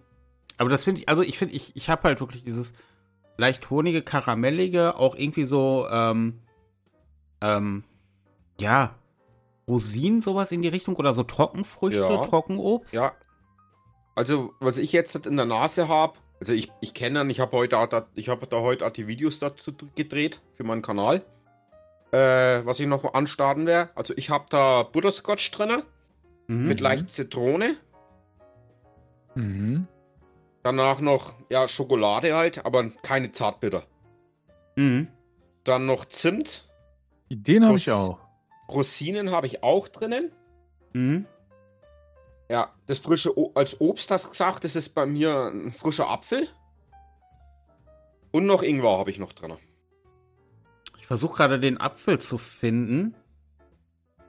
Aber 0.57 0.69
das 0.69 0.83
finde 0.83 1.01
ich, 1.01 1.09
also 1.09 1.23
ich 1.23 1.37
finde, 1.37 1.55
ich, 1.55 1.75
ich 1.75 1.89
habe 1.89 2.03
halt 2.03 2.19
wirklich 2.19 2.43
dieses 2.43 2.73
leicht 3.37 3.69
honige, 3.69 4.01
karamellige, 4.01 4.95
auch 4.95 5.15
irgendwie 5.15 5.45
so, 5.45 5.87
ähm, 5.89 6.41
ähm, 7.41 7.83
ja, 8.59 8.95
Rosinen, 9.67 10.21
sowas 10.21 10.51
in 10.51 10.61
die 10.61 10.67
Richtung 10.67 10.95
oder 10.95 11.13
so 11.13 11.23
Trockenfrüchte, 11.23 11.99
ja. 11.99 12.25
Trockenobst. 12.25 12.93
Ja. 12.93 13.13
Also, 14.15 14.53
was 14.59 14.77
ich 14.77 14.91
jetzt 14.91 15.15
in 15.25 15.35
der 15.35 15.45
Nase 15.45 15.87
habe, 15.87 16.17
also 16.45 16.53
ich, 16.53 16.71
ich 16.79 16.93
kenne 16.93 17.21
ihn, 17.21 17.31
ich 17.31 17.39
habe 17.39 17.57
heute 17.57 17.75
da, 17.89 18.07
ich 18.13 18.29
habe 18.29 18.45
da 18.45 18.61
heute 18.61 18.85
auch 18.85 18.91
die 18.91 19.07
Videos 19.07 19.39
dazu 19.39 19.73
gedreht 19.95 20.41
für 20.53 20.63
meinen 20.63 20.83
Kanal. 20.83 21.25
Äh, 22.11 22.63
was 22.63 22.79
ich 22.79 22.85
noch 22.85 23.15
anstarten 23.15 23.65
werde. 23.65 23.89
Also 23.95 24.13
ich 24.15 24.29
habe 24.29 24.45
da 24.49 24.83
Butterscotch 24.83 25.49
drin. 25.49 25.81
Mhm. 26.45 26.67
Mit 26.67 26.81
leicht 26.81 27.11
Zitrone. 27.11 27.77
Mhm. 29.33 29.87
Danach 30.61 30.99
noch, 30.99 31.33
ja, 31.49 31.67
Schokolade 31.67 32.35
halt, 32.35 32.63
aber 32.63 32.91
keine 33.01 33.31
Zartbitter. 33.31 33.81
Mhm. 34.75 35.07
Dann 35.63 35.87
noch 35.87 36.05
Zimt. 36.05 36.69
Den 37.31 37.65
habe 37.65 37.77
ich 37.77 37.89
auch. 37.89 38.19
Rosinen 38.69 39.31
habe 39.31 39.47
ich 39.47 39.63
auch 39.63 39.87
drinnen. 39.87 40.31
Mhm. 40.93 41.25
Ja, 42.49 42.69
das 42.85 42.99
frische 42.99 43.37
o 43.37 43.51
als 43.55 43.79
Obst 43.81 44.11
hast 44.11 44.25
du 44.25 44.29
gesagt, 44.29 44.63
das 44.63 44.75
ist 44.75 44.89
bei 44.89 45.05
mir 45.05 45.51
ein 45.51 45.71
frischer 45.71 46.09
Apfel. 46.09 46.47
Und 48.31 48.45
noch 48.45 48.61
Ingwer 48.61 48.97
habe 48.97 49.09
ich 49.09 49.17
noch 49.17 49.33
drin. 49.33 49.53
Ich 50.99 51.07
versuche 51.07 51.37
gerade 51.37 51.59
den 51.59 51.79
Apfel 51.79 52.19
zu 52.19 52.37
finden. 52.37 53.15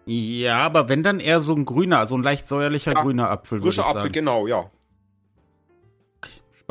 Ja, 0.06 0.58
aber 0.58 0.88
wenn 0.88 1.02
dann 1.02 1.20
eher 1.20 1.40
so 1.40 1.54
ein 1.54 1.64
grüner, 1.64 2.06
so 2.06 2.16
ein 2.16 2.22
leicht 2.22 2.46
säuerlicher 2.46 2.92
ja, 2.92 3.02
grüner 3.02 3.28
Apfel. 3.30 3.60
Frischer 3.60 3.86
Apfel, 3.86 4.10
genau, 4.10 4.46
ja. 4.46 4.70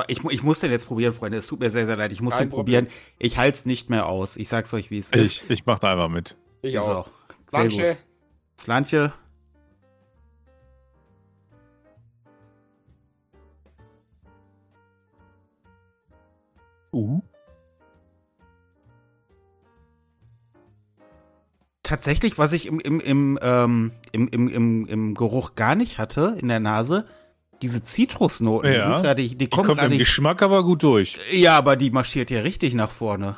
Ich, 0.08 0.24
ich, 0.26 0.44
muss 0.44 0.60
den 0.60 0.72
jetzt 0.72 0.88
probieren, 0.88 1.14
Freunde. 1.14 1.38
Es 1.38 1.48
tut 1.48 1.60
mir 1.60 1.70
sehr, 1.70 1.86
sehr 1.86 1.96
leid. 1.96 2.12
Ich 2.12 2.22
muss 2.22 2.34
Kein 2.34 2.48
den 2.48 2.50
Problem. 2.50 2.86
probieren. 2.86 3.02
Ich 3.18 3.38
halte 3.38 3.58
es 3.58 3.66
nicht 3.66 3.90
mehr 3.90 4.08
aus. 4.08 4.36
Ich 4.36 4.50
sag's 4.50 4.74
euch, 4.74 4.92
wie 4.92 5.00
es 5.00 5.12
ist. 5.12 5.44
Ich, 5.44 5.50
ich 5.50 5.66
mach 5.66 5.80
da 5.80 5.94
einfach 5.94 6.10
mit. 6.10 6.36
Ich 6.62 6.78
auch. 6.80 7.10
Slanche. 7.50 7.98
Slanche. 8.58 9.14
Uh. 16.96 17.20
Tatsächlich, 21.84 22.38
was 22.40 22.54
ich 22.54 22.66
im, 22.66 22.80
im, 22.80 23.00
im, 23.00 23.38
ähm, 23.42 23.92
im, 24.12 24.28
im, 24.30 24.48
im, 24.48 24.86
im 24.88 25.14
Geruch 25.14 25.54
gar 25.56 25.76
nicht 25.76 26.00
hatte 26.00 26.36
in 26.40 26.48
der 26.48 26.60
Nase, 26.60 27.06
diese 27.62 27.84
Zitrusnoten, 27.84 28.72
die 28.72 28.78
Ja. 28.78 28.86
sind 28.86 29.04
gerade, 29.04 29.22
die, 29.22 29.36
Die 29.36 29.48
kommen 29.50 29.68
kommt 29.68 29.84
im. 29.84 29.98
Geschmack 29.98 30.42
aber 30.42 30.64
gut 30.64 30.82
durch. 30.84 31.18
Ja, 31.32 31.58
aber 31.58 31.76
die 31.76 31.92
marschiert 31.92 32.32
ja 32.32 32.42
richtig 32.42 32.74
nach 32.74 32.90
vorne. 32.92 33.38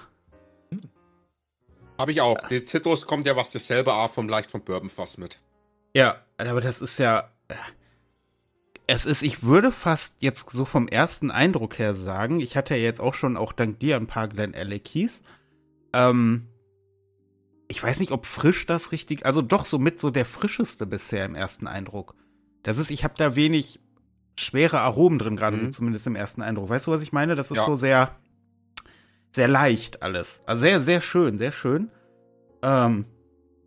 Habe 1.98 2.12
ich 2.12 2.22
auch. 2.22 2.38
Die 2.48 2.64
Zitrus 2.64 3.06
kommt 3.06 3.26
ja 3.26 3.36
was 3.36 3.50
dasselbe 3.50 3.92
auch 3.94 4.12
vom 4.12 4.30
leicht 4.30 4.52
vom 4.52 4.62
Bourbonfass 4.62 5.18
mit. 5.18 5.40
Ja, 5.96 6.18
aber 6.38 6.62
das 6.62 6.82
ist 6.82 7.00
ja. 7.00 7.30
Es 8.90 9.06
ist, 9.06 9.22
ich 9.22 9.44
würde 9.44 9.72
fast 9.72 10.16
jetzt 10.20 10.50
so 10.50 10.64
vom 10.64 10.88
ersten 10.88 11.30
Eindruck 11.30 11.78
her 11.78 11.94
sagen, 11.94 12.40
ich 12.40 12.56
hatte 12.56 12.74
ja 12.76 12.82
jetzt 12.82 13.02
auch 13.02 13.14
schon, 13.14 13.36
auch 13.36 13.52
dank 13.52 13.80
dir, 13.80 13.98
ein 13.98 14.08
paar 14.08 14.30
Glen 14.30 14.54
Keys. 14.84 15.24
Ähm, 15.92 16.48
ich 17.68 17.84
weiß 17.84 18.00
nicht, 18.00 18.14
ob 18.14 18.26
frisch 18.26 18.66
das 18.66 18.94
richtig, 18.94 19.26
also 19.26 19.42
doch 19.42 19.66
so 19.66 19.78
mit 19.78 20.00
so 20.00 20.10
der 20.10 20.24
frischeste 20.24 20.86
bisher 20.86 21.26
im 21.26 21.36
ersten 21.36 21.68
Eindruck. 21.68 22.16
Das 22.64 22.78
ist, 22.78 22.90
ich 22.90 23.04
habe 23.04 23.16
da 23.18 23.36
wenig 23.36 23.82
schwere 24.40 24.80
Aromen 24.80 25.20
drin, 25.20 25.36
gerade 25.36 25.58
so 25.58 25.66
Mhm. 25.66 25.74
zumindest 25.74 26.08
im 26.08 26.16
ersten 26.16 26.42
Eindruck. 26.42 26.70
Weißt 26.70 26.88
du, 26.88 26.92
was 26.92 27.02
ich 27.02 27.12
meine? 27.12 27.36
Das 27.36 27.52
ist 27.52 27.58
Ja. 27.58 27.66
so 27.66 27.76
sehr, 27.76 28.16
sehr 29.34 29.50
leicht 29.50 30.02
alles. 30.02 30.42
Also 30.46 30.62
sehr, 30.62 30.82
sehr 30.82 31.02
schön, 31.02 31.38
sehr 31.38 31.52
schön. 31.52 31.90
Ähm, 32.62 33.06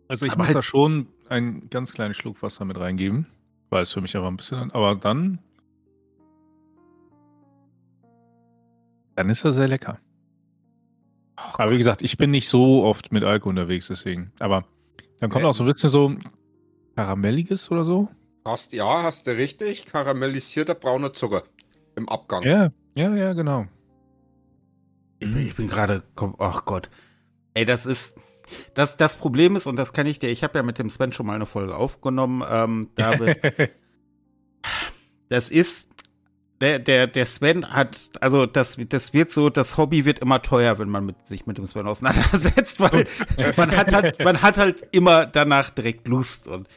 Also 0.07 0.25
ich 0.25 0.35
muss 0.35 0.47
halt- 0.47 0.55
da 0.57 0.61
schon 0.63 1.07
einen 1.29 1.69
ganz 1.69 1.93
kleinen 1.93 2.13
Schluck 2.15 2.41
Wasser 2.41 2.65
mit 2.65 2.79
reingeben. 2.79 3.27
Weil 3.71 3.83
es 3.83 3.93
für 3.93 4.01
mich 4.01 4.15
aber 4.15 4.27
ein 4.29 4.37
bisschen, 4.37 4.69
aber 4.71 4.95
dann. 4.95 5.39
Dann 9.15 9.29
ist 9.29 9.43
er 9.43 9.53
sehr 9.53 9.67
lecker. 9.67 9.97
aber 11.35 11.71
wie 11.71 11.77
gesagt, 11.77 12.01
ich 12.01 12.17
bin 12.17 12.31
nicht 12.31 12.47
so 12.49 12.83
oft 12.83 13.11
mit 13.11 13.23
Alkohol 13.23 13.51
unterwegs, 13.51 13.87
deswegen. 13.87 14.31
Aber 14.39 14.65
dann 15.19 15.29
kommt 15.29 15.43
Ja. 15.43 15.49
auch 15.49 15.55
so 15.55 15.63
ein 15.63 15.71
bisschen 15.71 15.89
so 15.89 16.15
Karamelliges 16.95 17.71
oder 17.71 17.85
so. 17.85 18.09
Hast, 18.45 18.73
ja, 18.73 19.03
hast 19.03 19.25
du 19.25 19.31
richtig. 19.31 19.85
Karamellisierter 19.85 20.75
brauner 20.75 21.13
Zucker 21.13 21.43
im 21.95 22.09
Abgang. 22.09 22.43
Ja, 22.43 22.71
ja, 22.95 23.15
ja, 23.15 23.33
genau. 23.33 23.67
Ich 25.19 25.31
bin, 25.31 25.53
bin 25.53 25.67
gerade, 25.67 26.03
ach 26.39 26.65
Gott. 26.65 26.89
Ey, 27.53 27.65
das 27.65 27.85
ist, 27.85 28.17
das, 28.73 28.97
das 28.97 29.15
Problem 29.15 29.55
ist, 29.55 29.67
und 29.67 29.75
das 29.75 29.93
kann 29.93 30.07
ich 30.07 30.19
dir, 30.19 30.29
ich 30.29 30.43
habe 30.43 30.57
ja 30.57 30.63
mit 30.63 30.79
dem 30.79 30.89
Sven 30.89 31.11
schon 31.11 31.25
mal 31.25 31.35
eine 31.35 31.45
Folge 31.45 31.75
aufgenommen, 31.75 32.43
ähm, 32.49 32.89
David, 32.95 33.37
das 35.29 35.49
ist, 35.49 35.89
der, 36.61 36.79
der, 36.79 37.07
der 37.07 37.25
Sven 37.25 37.73
hat, 37.73 38.11
also 38.21 38.45
das, 38.45 38.77
das 38.89 39.13
wird 39.13 39.31
so, 39.31 39.49
das 39.49 39.77
Hobby 39.77 40.05
wird 40.05 40.19
immer 40.19 40.41
teuer, 40.41 40.77
wenn 40.79 40.89
man 40.89 41.05
mit, 41.05 41.25
sich 41.25 41.45
mit 41.47 41.57
dem 41.57 41.65
Sven 41.65 41.87
auseinandersetzt, 41.87 42.79
weil 42.79 43.07
man 43.57 43.75
hat 43.75 43.93
halt, 43.93 44.23
man 44.23 44.41
hat 44.41 44.57
halt 44.57 44.87
immer 44.91 45.25
danach 45.25 45.71
direkt 45.71 46.07
Lust 46.07 46.47
und 46.47 46.67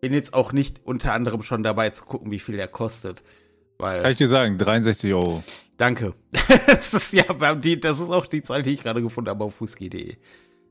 bin 0.00 0.12
jetzt 0.12 0.34
auch 0.34 0.52
nicht 0.52 0.80
unter 0.84 1.12
anderem 1.12 1.42
schon 1.42 1.62
dabei 1.62 1.90
zu 1.90 2.04
gucken, 2.04 2.30
wie 2.30 2.38
viel 2.38 2.56
der 2.56 2.68
kostet. 2.68 3.22
Weil, 3.78 4.02
Kann 4.02 4.12
ich 4.12 4.18
dir 4.18 4.28
sagen, 4.28 4.58
63 4.58 5.12
Euro. 5.14 5.42
Danke. 5.76 6.14
das 6.66 6.94
ist 6.94 7.12
ja, 7.12 7.24
die, 7.54 7.80
das 7.80 8.00
ist 8.00 8.10
auch 8.10 8.26
die 8.26 8.42
Zahl, 8.42 8.62
die 8.62 8.74
ich 8.74 8.82
gerade 8.82 9.02
gefunden 9.02 9.30
habe 9.30 9.44
auf 9.44 9.60
whisky.de. 9.60 10.16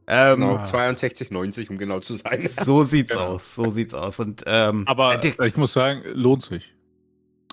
Ähm, 0.08 0.40
Genau, 0.42 0.56
Ah. 0.58 0.64
62,90 0.64 1.70
um 1.70 1.78
genau 1.78 2.00
zu 2.00 2.16
sein. 2.16 2.40
So 2.64 2.84
sieht's 2.84 3.12
Genau. 3.14 3.28
aus, 3.36 3.56
so 3.56 3.70
sieht's 3.70 3.94
aus. 3.94 4.20
Und 4.20 4.44
ähm, 4.46 4.84
Aber 4.88 5.18
der, 5.18 5.40
ich 5.40 5.56
muss 5.58 5.74
sagen, 5.74 6.02
lohnt 6.14 6.44
sich. 6.44 6.74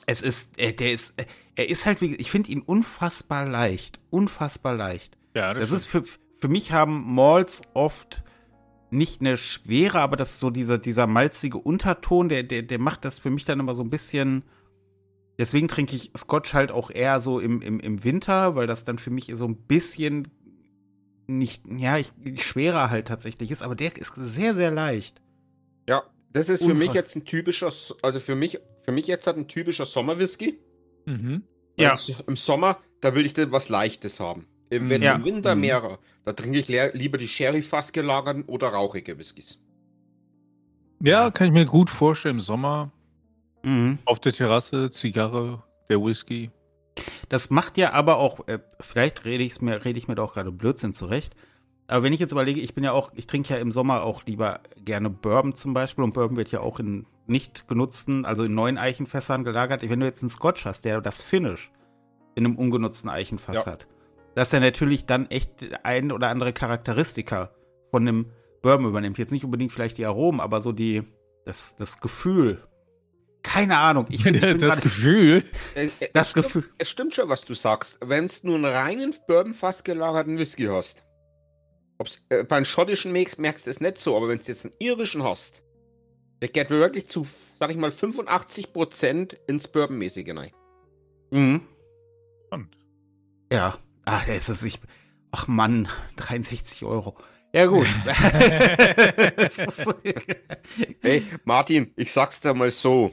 es 0.07 0.23
ist, 0.23 0.59
äh, 0.59 0.73
der 0.73 0.93
ist, 0.93 1.19
äh, 1.21 1.25
er 1.57 1.69
ist 1.69 1.87
halt, 1.87 2.01
wie, 2.01 2.17
ich 2.17 2.31
finde 2.31 2.51
ihn 2.51 2.61
unfassbar 2.63 3.47
leicht, 3.47 4.01
unfassbar 4.11 4.75
leicht. 4.75 5.17
Ja, 5.35 5.55
Das 5.55 5.71
ist 5.71 5.85
für, 5.85 6.03
für 6.41 6.49
mich 6.49 6.73
haben 6.73 7.15
Malls 7.15 7.63
oft 7.75 8.25
nicht 8.91 9.21
eine 9.21 9.37
schwere, 9.37 10.01
aber 10.01 10.17
das 10.17 10.31
ist 10.31 10.41
so 10.41 10.51
dieser, 10.51 10.79
dieser 10.79 11.07
malzige 11.07 11.59
Unterton, 11.59 12.29
der, 12.29 12.43
der, 12.43 12.63
der 12.63 12.81
macht 12.81 13.05
das 13.05 13.21
für 13.21 13.31
mich 13.31 13.45
dann 13.45 13.61
immer 13.61 13.75
so 13.75 13.83
ein 13.85 13.91
bisschen. 13.91 14.43
Deswegen 15.39 15.69
trinke 15.69 15.95
ich 15.95 16.11
Scotch 16.17 16.53
halt 16.55 16.73
auch 16.73 16.91
eher 16.91 17.21
so 17.21 17.39
im, 17.39 17.63
im, 17.63 17.79
im 17.79 18.03
Winter, 18.05 18.57
weil 18.57 18.67
das 18.67 18.85
dann 18.85 18.99
für 18.99 19.11
mich 19.11 19.31
so 19.35 19.47
ein 19.47 19.57
bisschen 19.57 20.27
nicht, 21.39 21.63
ja, 21.79 21.97
ich, 21.99 22.13
schwerer 22.43 22.91
halt 22.91 23.09
tatsächlich 23.09 23.51
ist, 23.51 23.63
aber 23.63 23.75
der 23.75 23.97
ist 23.97 24.15
sehr, 24.17 24.55
sehr 24.55 24.71
leicht. 24.71 25.23
Ja, 25.89 26.03
das 26.33 26.49
ist 26.49 26.63
für 26.63 26.75
mich 26.75 26.89
Unfass- 26.91 26.95
jetzt 26.95 27.17
ein 27.17 27.25
typischer, 27.25 27.73
also 28.03 28.21
für 28.21 28.35
mich, 28.35 28.59
für 28.85 28.93
mich 28.93 29.07
jetzt 29.07 29.27
hat 29.27 29.37
ein 29.37 29.49
typischer 29.49 29.87
Sommerwhisky. 29.87 30.59
Mhm. 31.07 31.43
Ja. 31.79 31.95
Im 32.27 32.37
Sommer, 32.37 32.79
da 33.01 33.15
will 33.15 33.25
ich 33.25 33.33
dann 33.35 33.51
was 33.53 33.69
Leichtes 33.69 34.21
haben. 34.21 34.47
Im, 34.69 34.89
wenn 34.91 35.03
Ja. 35.03 35.15
im 35.15 35.25
Winter 35.25 35.55
Mhm. 35.55 35.61
mehr, 35.63 35.99
da 36.25 36.33
trinke 36.33 36.59
ich 36.59 36.69
lieber 36.69 37.19
die 37.19 37.27
Sherry-Fass 37.29 37.93
gelagerten 37.93 38.45
oder 38.45 38.69
rauchige 38.69 39.19
Whiskys. 39.19 39.59
Ja, 41.03 41.31
kann 41.31 41.47
ich 41.49 41.53
mir 41.53 41.65
gut 41.67 41.89
vorstellen. 41.91 42.37
Im 42.37 42.41
Sommer 42.41 42.93
Mhm. 43.63 43.99
auf 44.05 44.21
der 44.21 44.33
Terrasse, 44.33 44.91
Zigarre, 44.91 45.63
der 45.89 46.01
Whisky. 46.03 46.51
Das 47.29 47.51
macht 47.51 47.79
ja 47.79 47.93
aber 47.93 48.17
auch, 48.19 48.47
äh, 48.49 48.59
vielleicht 48.81 49.25
rede 49.25 49.45
ich 49.45 49.61
mir, 49.61 49.85
rede 49.85 49.99
ich 49.99 50.09
mir 50.09 50.15
da 50.15 50.23
auch 50.23 50.35
gerade 50.35 50.53
Blödsinn 50.53 50.93
zurecht. 50.93 51.35
Aber 51.87 52.05
wenn 52.05 52.13
ich 52.13 52.21
jetzt 52.21 52.33
überlege, 52.33 52.61
ich 52.61 52.75
bin 52.75 52.85
ja 52.85 52.93
auch, 52.93 53.11
ich 53.15 53.27
trinke 53.27 53.53
ja 53.53 53.61
im 53.61 53.73
Sommer 53.73 54.03
auch 54.05 54.25
lieber 54.25 54.61
gerne 54.77 55.11
Bourbon 55.11 55.55
zum 55.55 55.75
Beispiel 55.75 56.05
und 56.05 56.15
Bourbon 56.15 56.37
wird 56.37 56.53
ja 56.53 56.61
auch 56.61 56.79
in 56.79 57.07
nicht 57.27 57.67
genutzten, 57.69 58.25
also 58.25 58.45
in 58.45 58.55
neuen 58.55 58.79
Eichenfässern 58.79 59.45
gelagert. 59.45 59.89
Wenn 59.89 60.01
du 60.01 60.07
jetzt 60.07 60.23
einen 60.23 60.31
Scotch 60.31 60.65
hast, 60.65 60.85
der 60.85 61.01
das 61.01 61.23
Finish 61.23 61.71
in 62.37 62.45
einem 62.45 62.57
ungenutzten 62.57 63.11
Eichenfass 63.11 63.65
Ja. 63.65 63.67
hat, 63.67 63.87
dass 64.35 64.53
er 64.53 64.61
natürlich 64.61 65.07
dann 65.07 65.27
echt 65.31 65.51
ein 65.83 66.13
oder 66.13 66.29
andere 66.29 66.53
Charakteristika 66.53 67.51
von 67.91 68.07
einem 68.07 68.27
Bourbon 68.63 68.87
übernimmt. 68.87 69.19
Jetzt 69.19 69.33
nicht 69.33 69.45
unbedingt 69.45 69.73
vielleicht 69.73 69.99
die 69.99 70.07
Aromen, 70.07 70.41
aber 70.41 70.61
so 70.61 70.71
die, 70.73 71.03
das, 71.45 71.75
das 71.77 72.01
Gefühl. 72.01 72.63
Keine 73.43 73.79
Ahnung. 73.79 74.07
Ich, 74.11 74.23
find, 74.23 74.37
ich 74.37 74.43
bin 74.43 74.59
das 74.59 74.75
grad- 74.75 74.83
Gefühl. 74.83 75.45
Äh, 75.75 75.87
äh, 76.01 76.09
das 76.13 76.27
es 76.27 76.31
stimmt- 76.33 76.45
Gefühl. 76.47 76.65
Es 76.79 76.91
stimmt 76.91 77.15
schon, 77.15 77.29
was 77.29 77.43
du 77.43 77.55
sagst. 77.55 77.99
Wenn 78.05 78.27
du 78.29 78.35
nur 78.45 78.57
einen 78.57 78.65
reinen 78.67 79.15
Bourbon-Fass 79.27 79.83
gelagerten 79.85 80.39
Whisky 80.39 80.65
hast, 80.67 81.03
ob's, 81.99 82.19
äh, 82.29 82.45
bei 82.45 82.57
einem 82.57 82.65
schottischen 82.67 83.13
merkst, 83.13 83.39
merkst 83.39 83.67
du 83.67 83.71
es 83.71 83.81
nicht 83.81 83.99
so, 83.99 84.17
aber 84.17 84.29
wenn 84.29 84.39
du 84.39 84.45
jetzt 84.45 84.65
einen 84.67 84.75
irischen 84.79 85.23
hast, 85.23 85.63
der 86.43 86.49
geht 86.49 86.71
wirklich 86.71 87.09
zu, 87.09 87.27
sag 87.59 87.71
ich 87.71 87.77
mal, 87.77 87.91
85% 87.91 89.37
ins 89.47 89.69
Bourbon-mäßige 89.69 90.25
hinein. 90.27 90.51
Mhm. 91.31 91.63
Spannend. 92.47 92.77
Ja, 93.53 93.79
ach, 94.05 94.29
es 94.29 94.49
ist 94.49 94.63
ich. 94.65 94.79
Ach 95.33 95.47
Mann, 95.49 95.89
63 96.17 96.85
Euro. 96.85 97.17
Ja, 97.55 97.67
gut. 97.67 97.87
Es 99.37 99.59
ist- 99.59 99.95
Ey, 101.03 101.25
Martin, 101.45 101.93
ich 101.97 102.13
sag's 102.13 102.41
dir 102.41 102.55
mal 102.55 102.71
so. 102.71 103.13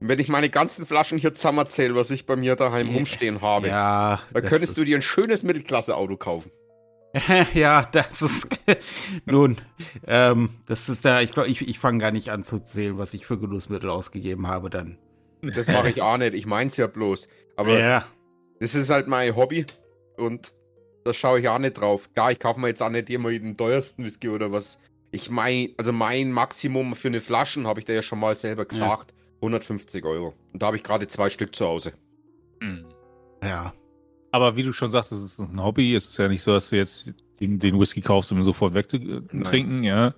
Wenn 0.00 0.18
ich 0.20 0.28
meine 0.28 0.48
ganzen 0.48 0.86
Flaschen 0.86 1.18
hier 1.18 1.34
zusammenzähle, 1.34 1.94
was 1.94 2.10
ich 2.10 2.24
bei 2.26 2.36
mir 2.36 2.54
daheim 2.56 2.86
Ja. 2.88 2.94
rumstehen 2.94 3.40
habe, 3.40 3.68
ja, 3.68 4.20
dann 4.32 4.44
könntest 4.44 4.76
du 4.76 4.84
dir 4.84 4.96
ein 4.96 5.02
schönes 5.02 5.42
Mittelklasse-Auto 5.42 6.16
kaufen. 6.16 6.50
ja, 7.54 7.82
das 7.90 8.22
ist. 8.22 8.48
Nun, 9.24 9.56
ähm, 10.06 10.50
das 10.66 10.88
ist 10.88 11.04
da, 11.04 11.20
ich 11.20 11.32
glaube, 11.32 11.48
ich, 11.48 11.66
ich 11.66 11.78
fange 11.78 11.98
gar 11.98 12.10
nicht 12.10 12.28
an 12.28 12.44
zu 12.44 12.62
zählen, 12.62 12.98
was 12.98 13.14
ich 13.14 13.26
für 13.26 13.38
Genussmittel 13.38 13.90
ausgegeben 13.90 14.46
habe, 14.46 14.70
dann. 14.70 14.98
Das 15.42 15.68
mache 15.68 15.88
ich 15.90 16.02
auch 16.02 16.18
nicht. 16.18 16.34
Ich 16.34 16.46
mein's 16.46 16.76
ja 16.76 16.86
bloß. 16.86 17.28
Aber 17.56 17.78
ja, 17.78 18.04
das 18.60 18.74
ist 18.74 18.90
halt 18.90 19.08
mein 19.08 19.34
Hobby 19.36 19.64
und 20.16 20.52
da 21.04 21.12
schaue 21.14 21.40
ich 21.40 21.48
auch 21.48 21.58
nicht 21.58 21.74
drauf. 21.80 22.08
Klar, 22.12 22.32
ich 22.32 22.38
kaufe 22.38 22.60
mir 22.60 22.68
jetzt 22.68 22.82
auch 22.82 22.90
nicht 22.90 23.08
immer 23.10 23.30
den 23.30 23.56
teuersten 23.56 24.04
Whisky 24.04 24.28
oder 24.28 24.52
was. 24.52 24.78
Ich 25.10 25.30
mein, 25.30 25.70
also 25.78 25.92
mein 25.92 26.32
Maximum 26.32 26.94
für 26.94 27.08
eine 27.08 27.20
Flaschen, 27.20 27.66
habe 27.66 27.80
ich 27.80 27.86
dir 27.86 27.94
ja 27.94 28.02
schon 28.02 28.20
mal 28.20 28.34
selber 28.34 28.66
gesagt, 28.66 29.14
150 29.40 30.04
Euro. 30.04 30.34
Und 30.52 30.62
da 30.62 30.66
habe 30.66 30.76
ich 30.76 30.82
gerade 30.82 31.06
zwei 31.08 31.30
Stück 31.30 31.54
zu 31.54 31.66
Hause. 31.66 31.92
Mhm. 32.60 32.86
ja. 33.42 33.72
Aber 34.30 34.56
wie 34.56 34.62
du 34.62 34.72
schon 34.72 34.90
sagst, 34.90 35.10
es 35.12 35.22
ist 35.22 35.38
ein 35.38 35.62
Hobby. 35.62 35.94
Es 35.94 36.06
ist 36.10 36.18
ja 36.18 36.28
nicht 36.28 36.42
so, 36.42 36.52
dass 36.52 36.68
du 36.68 36.76
jetzt 36.76 37.12
den, 37.40 37.58
den 37.58 37.80
Whisky 37.80 38.02
kaufst, 38.02 38.30
um 38.30 38.38
ihn 38.38 38.44
sofort 38.44 38.74
wegzutrinken, 38.74 39.84
ja. 39.84 40.14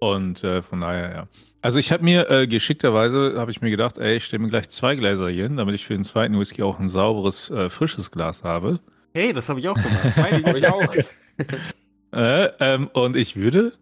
Und 0.00 0.42
äh, 0.42 0.62
von 0.62 0.80
daher, 0.80 1.10
ja. 1.10 1.28
Also 1.62 1.78
ich 1.78 1.90
habe 1.90 2.04
mir 2.04 2.30
äh, 2.30 2.46
geschickterweise, 2.46 3.34
habe 3.36 3.50
ich 3.50 3.60
mir 3.60 3.70
gedacht, 3.70 3.98
ey, 3.98 4.16
ich 4.16 4.24
stelle 4.24 4.42
mir 4.42 4.50
gleich 4.50 4.68
zwei 4.68 4.94
Gläser 4.94 5.28
hier 5.28 5.44
hin, 5.44 5.56
damit 5.56 5.74
ich 5.74 5.86
für 5.86 5.94
den 5.94 6.04
zweiten 6.04 6.38
Whisky 6.38 6.62
auch 6.62 6.78
ein 6.78 6.88
sauberes, 6.88 7.50
äh, 7.50 7.70
frisches 7.70 8.10
Glas 8.10 8.44
habe. 8.44 8.80
Hey, 9.14 9.32
das 9.32 9.48
habe 9.48 9.60
ich 9.60 9.68
auch 9.68 9.74
gemacht. 9.74 10.16
Meine 10.16 10.42
Habe 10.46 10.58
ich 10.58 10.68
auch. 10.68 10.94
Äh, 12.12 12.50
ähm, 12.60 12.88
und 12.94 13.14
ich 13.14 13.36
würde 13.36 13.74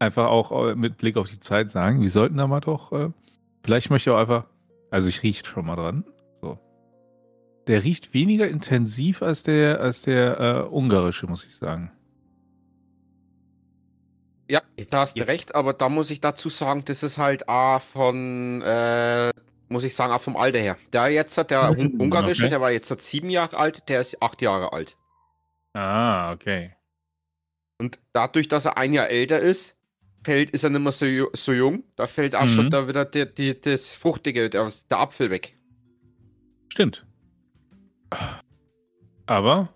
einfach 0.00 0.26
auch 0.26 0.66
äh, 0.66 0.74
mit 0.74 0.96
Blick 0.96 1.16
auf 1.16 1.28
die 1.28 1.38
Zeit 1.38 1.70
sagen, 1.70 2.00
wir 2.00 2.10
sollten 2.10 2.36
da 2.36 2.48
mal 2.48 2.58
doch, 2.58 2.90
äh, 2.90 3.10
vielleicht 3.62 3.90
möchte 3.90 4.10
ich 4.10 4.14
auch 4.14 4.20
einfach, 4.20 4.46
also 4.90 5.08
ich 5.08 5.22
rieche 5.22 5.46
schon 5.46 5.66
mal 5.66 5.76
dran. 5.76 6.04
So. 6.40 6.58
Der 7.66 7.84
riecht 7.84 8.14
weniger 8.14 8.48
intensiv 8.48 9.22
als 9.22 9.42
der, 9.42 9.80
als 9.80 10.02
der 10.02 10.40
äh, 10.40 10.74
ungarische, 10.74 11.26
muss 11.26 11.44
ich 11.44 11.56
sagen. 11.56 11.92
Ja, 14.50 14.62
da 14.90 15.02
hast 15.02 15.16
du 15.16 15.22
recht, 15.22 15.54
aber 15.54 15.74
da 15.74 15.88
muss 15.88 16.10
ich 16.10 16.20
dazu 16.20 16.48
sagen, 16.48 16.84
das 16.84 17.04
ist 17.04 17.18
halt 17.18 17.48
A 17.48 17.78
von, 17.78 18.60
äh, 18.62 19.30
muss 19.68 19.84
ich 19.84 19.94
sagen, 19.94 20.12
auch 20.12 20.20
vom 20.20 20.36
Alter 20.36 20.58
her. 20.58 20.76
Der 20.92 21.08
jetzt 21.08 21.38
hat, 21.38 21.52
der 21.52 21.70
Un- 21.70 22.00
ungarische, 22.00 22.42
okay. 22.42 22.50
der 22.50 22.60
war 22.60 22.72
jetzt 22.72 22.88
seit 22.88 23.00
sieben 23.00 23.30
Jahre 23.30 23.56
alt, 23.56 23.88
der 23.88 24.00
ist 24.00 24.20
acht 24.20 24.42
Jahre 24.42 24.72
alt. 24.72 24.96
Ah, 25.72 26.32
okay. 26.32 26.74
Und 27.78 28.00
dadurch, 28.12 28.48
dass 28.48 28.64
er 28.64 28.76
ein 28.76 28.92
Jahr 28.92 29.08
älter 29.08 29.38
ist, 29.38 29.76
fällt, 30.24 30.50
ist 30.50 30.64
er 30.64 30.70
nicht 30.70 30.82
mehr 30.82 30.92
so, 30.92 31.06
so 31.32 31.52
jung. 31.52 31.84
Da 31.96 32.06
fällt 32.06 32.34
auch 32.36 32.42
Mhm. 32.44 32.48
schon 32.48 32.70
da 32.70 32.88
wieder 32.88 33.04
die, 33.04 33.32
die, 33.34 33.60
das 33.60 33.90
Fruchtige, 33.90 34.50
der, 34.50 34.70
der 34.90 34.98
Apfel 34.98 35.30
weg. 35.30 35.56
Stimmt. 36.68 37.06
Aber 39.26 39.68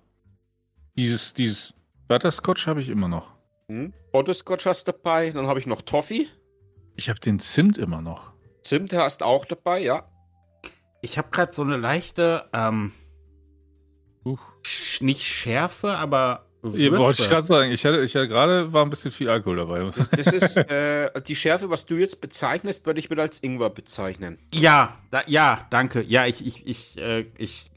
dieses, 0.96 1.34
dieses 1.34 1.72
Butterscotch 2.08 2.66
habe 2.66 2.80
ich 2.82 2.88
immer 2.88 3.08
noch. 3.08 3.32
Hm? 3.68 3.92
Butterscotch 4.12 4.66
hast 4.66 4.86
du 4.88 4.92
dabei, 4.92 5.30
dann 5.30 5.46
habe 5.46 5.58
ich 5.58 5.66
noch 5.66 5.82
Toffee. 5.82 6.28
Ich 6.96 7.08
habe 7.08 7.18
den 7.20 7.38
Zimt 7.40 7.78
immer 7.78 8.00
noch. 8.02 8.32
Zimt 8.62 8.92
hast 8.92 9.20
du 9.20 9.24
auch 9.24 9.44
dabei, 9.46 9.80
ja. 9.80 10.08
Ich 11.02 11.18
habe 11.18 11.30
gerade 11.30 11.52
so 11.52 11.62
eine 11.62 11.76
leichte, 11.76 12.48
ähm, 12.52 12.92
Uff. 14.24 14.40
nicht 15.00 15.24
Schärfe, 15.24 15.96
aber 15.96 16.46
wollte 16.72 17.22
ich 17.22 17.28
gerade 17.28 17.46
sagen. 17.46 17.70
Ich 17.72 17.84
hatte, 17.84 18.02
ich 18.02 18.16
hatte 18.16 18.28
gerade, 18.28 18.72
war 18.72 18.84
ein 18.84 18.90
bisschen 18.90 19.12
viel 19.12 19.28
Alkohol 19.28 19.56
dabei. 19.56 19.90
Das, 19.96 20.10
das 20.10 20.26
ist 20.34 20.56
äh, 20.56 21.10
die 21.22 21.36
Schärfe, 21.36 21.68
was 21.70 21.84
du 21.86 21.96
jetzt 21.96 22.20
bezeichnest, 22.20 22.86
würde 22.86 23.00
ich 23.00 23.10
wieder 23.10 23.22
als 23.22 23.38
Ingwer 23.42 23.70
bezeichnen. 23.70 24.38
Ja, 24.54 24.96
da, 25.10 25.22
ja, 25.26 25.66
danke. 25.70 26.02
Ja, 26.02 26.26
ich, 26.26 26.44
ich, 26.46 26.66
ich, 26.66 26.96
äh, 26.98 27.26
ich, 27.38 27.70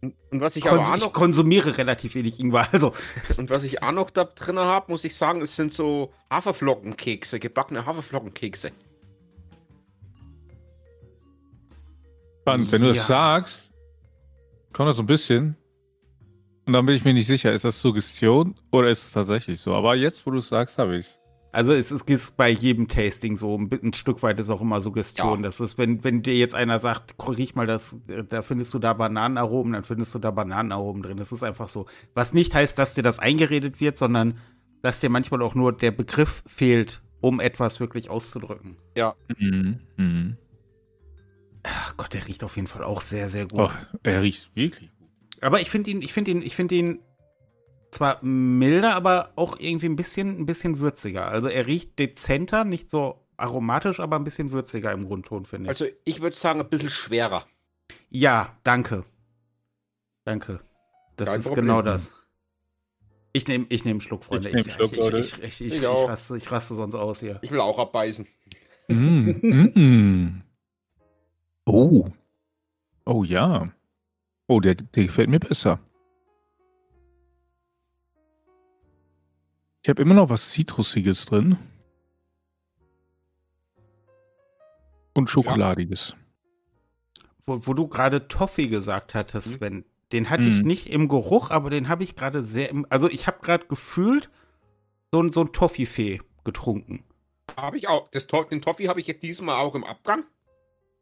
Und, 0.00 0.40
was 0.40 0.56
ich 0.56 0.64
kons 0.64 0.78
aber 0.78 0.88
auch 0.90 0.96
ich 0.96 1.02
noch, 1.02 1.12
konsumiere 1.12 1.76
relativ 1.76 2.14
wenig 2.14 2.40
Ingwer. 2.40 2.68
Also, 2.72 2.92
und 3.36 3.50
was 3.50 3.64
ich 3.64 3.82
auch 3.82 3.92
noch 3.92 4.10
da 4.10 4.24
drin 4.24 4.58
habe, 4.58 4.90
muss 4.90 5.04
ich 5.04 5.14
sagen, 5.14 5.42
es 5.42 5.54
sind 5.56 5.72
so 5.72 6.12
Haferflockenkekse, 6.32 7.38
gebackene 7.40 7.84
Haferflockenkekse. 7.84 8.70
Spannend. 12.42 12.72
Wenn 12.72 12.82
du 12.82 12.88
Ja. 12.88 12.94
das 12.94 13.06
sagst, 13.06 13.72
kommt 14.72 14.88
das 14.88 14.96
so 14.96 15.02
ein 15.02 15.06
bisschen. 15.06 15.56
Und 16.70 16.74
dann 16.74 16.86
bin 16.86 16.94
ich 16.94 17.04
mir 17.04 17.12
nicht 17.12 17.26
sicher, 17.26 17.52
ist 17.52 17.64
das 17.64 17.80
Suggestion 17.80 18.54
oder 18.70 18.90
ist 18.90 19.02
es 19.02 19.10
tatsächlich 19.10 19.60
so? 19.60 19.74
Aber 19.74 19.96
jetzt, 19.96 20.24
wo 20.24 20.30
du 20.30 20.38
es 20.38 20.46
sagst, 20.46 20.78
habe 20.78 20.98
ich 20.98 21.18
also 21.50 21.74
es, 21.74 21.90
ist 21.90 22.36
bei 22.36 22.48
jedem 22.48 22.86
Tasting 22.86 23.34
so, 23.34 23.58
ein, 23.58 23.68
ein 23.82 23.92
Stück 23.92 24.22
weit 24.22 24.38
ist 24.38 24.50
auch 24.50 24.60
immer 24.60 24.80
Suggestion. 24.80 25.40
Ja. 25.40 25.42
Das 25.42 25.58
ist, 25.58 25.78
wenn, 25.78 26.04
wenn 26.04 26.22
dir 26.22 26.36
jetzt 26.36 26.54
einer 26.54 26.78
sagt, 26.78 27.16
riech 27.26 27.56
mal 27.56 27.66
das, 27.66 27.98
da 28.28 28.42
findest 28.42 28.72
du 28.72 28.78
da 28.78 28.92
Bananenaromen, 28.92 29.72
dann 29.72 29.82
findest 29.82 30.14
du 30.14 30.20
da 30.20 30.30
Bananenaromen 30.30 31.02
drin. 31.02 31.16
Das 31.16 31.32
ist 31.32 31.42
einfach 31.42 31.66
so. 31.66 31.86
Was 32.14 32.32
nicht 32.34 32.54
heißt, 32.54 32.78
dass 32.78 32.94
dir 32.94 33.02
das 33.02 33.18
eingeredet 33.18 33.80
wird, 33.80 33.98
sondern 33.98 34.38
dass 34.80 35.00
dir 35.00 35.10
manchmal 35.10 35.42
auch 35.42 35.56
nur 35.56 35.72
der 35.72 35.90
Begriff 35.90 36.44
fehlt, 36.46 37.02
um 37.20 37.40
etwas 37.40 37.80
wirklich 37.80 38.10
auszudrücken. 38.10 38.76
Mhm. 39.38 39.80
Mhm. 39.96 40.36
Ach 41.64 41.96
Gott, 41.96 42.14
der 42.14 42.28
riecht 42.28 42.44
auf 42.44 42.54
jeden 42.54 42.68
Fall 42.68 42.84
auch 42.84 43.00
sehr, 43.00 43.28
sehr 43.28 43.48
gut. 43.48 43.58
Oh, 43.58 43.70
er 44.04 44.22
riecht 44.22 44.54
wirklich 44.54 44.92
gut. 44.92 44.99
Aber 45.40 45.60
ich 45.60 45.70
finde 45.70 45.90
ihn, 45.90 46.02
ich 46.02 46.12
finde 46.12 46.30
ihn, 46.32 46.42
ich 46.42 46.54
finde 46.56 46.74
ihn 46.74 47.00
zwar 47.90 48.22
milder, 48.22 48.94
aber 48.94 49.32
auch 49.36 49.58
irgendwie 49.58 49.86
ein 49.86 49.96
bisschen, 49.96 50.38
ein 50.40 50.46
bisschen 50.46 50.78
würziger. 50.80 51.26
Also 51.26 51.48
er 51.48 51.66
riecht 51.66 51.98
dezenter, 51.98 52.64
nicht 52.64 52.88
so 52.90 53.26
aromatisch, 53.36 54.00
aber 54.00 54.16
ein 54.16 54.24
bisschen 54.24 54.52
würziger 54.52 54.92
im 54.92 55.06
Grundton, 55.06 55.44
finde 55.44 55.66
ich. 55.66 55.70
Also 55.70 55.86
ich 56.04 56.20
würde 56.20 56.36
sagen, 56.36 56.60
ein 56.60 56.68
bisschen 56.68 56.90
schwerer. 56.90 57.46
ja, 58.10 58.56
danke. 58.64 59.04
Danke. 60.24 60.60
Das 61.16 61.30
Kein 61.30 61.38
ist 61.40 61.46
Problem. 61.46 61.66
genau 61.66 61.82
das. 61.82 62.14
Ich 63.32 63.46
nehme 63.46 63.66
ich 63.68 63.84
nehm 63.84 63.94
einen 63.94 64.00
Schluck, 64.00 64.24
Freunde. 64.24 64.48
Ich 64.50 64.54
einen 64.54 64.70
Schluck, 64.70 64.92
ich, 64.92 64.98
ich, 64.98 65.14
ich, 65.14 65.42
ich, 65.42 65.60
ich, 65.60 65.60
Ich 65.60 65.76
ich, 65.76 65.84
raste, 65.86 66.36
ich 66.36 66.50
raste 66.50 66.74
sonst 66.74 66.94
aus 66.94 67.20
hier. 67.20 67.38
Ich 67.42 67.50
will 67.50 67.60
auch 67.60 67.78
abbeißen. 67.78 68.26
Mm, 68.88 69.30
mm. 69.74 70.42
Oh. 71.64 72.08
Oh 73.06 73.24
ja. 73.24 73.72
Oh, 74.50 74.58
der, 74.58 74.74
der 74.74 75.04
gefällt 75.04 75.30
mir 75.30 75.38
besser. 75.38 75.78
Ich 79.84 79.88
habe 79.88 80.02
immer 80.02 80.14
noch 80.14 80.28
was 80.28 80.50
Zitrusiges 80.50 81.24
drin. 81.26 81.56
Und 85.14 85.30
Schokoladiges. 85.30 86.16
Wo, 87.46 87.64
wo 87.64 87.74
du 87.74 87.86
gerade 87.86 88.26
Toffee 88.26 88.66
gesagt 88.66 89.14
hattest, 89.14 89.46
Mhm. 89.46 89.52
Sven, 89.52 89.84
den 90.10 90.30
hatte 90.30 90.48
ich 90.48 90.62
Mhm. 90.62 90.66
nicht 90.66 90.90
im 90.90 91.06
Geruch, 91.06 91.50
aber 91.52 91.70
den 91.70 91.88
habe 91.88 92.02
ich 92.02 92.16
gerade 92.16 92.42
sehr 92.42 92.70
im. 92.70 92.84
Also 92.90 93.08
ich 93.08 93.28
habe 93.28 93.38
gerade 93.42 93.68
gefühlt 93.68 94.30
so, 95.12 95.22
ein- 95.22 95.32
so 95.32 95.42
ein 95.42 95.52
Toffee-Fee 95.52 96.22
getrunken. 96.42 97.04
Habe 97.56 97.78
ich 97.78 97.86
auch. 97.86 98.10
Das, 98.10 98.26
den 98.26 98.60
Toffee 98.62 98.88
habe 98.88 98.98
ich 98.98 99.06
jetzt 99.06 99.22
diesmal 99.22 99.60
auch 99.64 99.76
im 99.76 99.84
Abgang. 99.84 100.24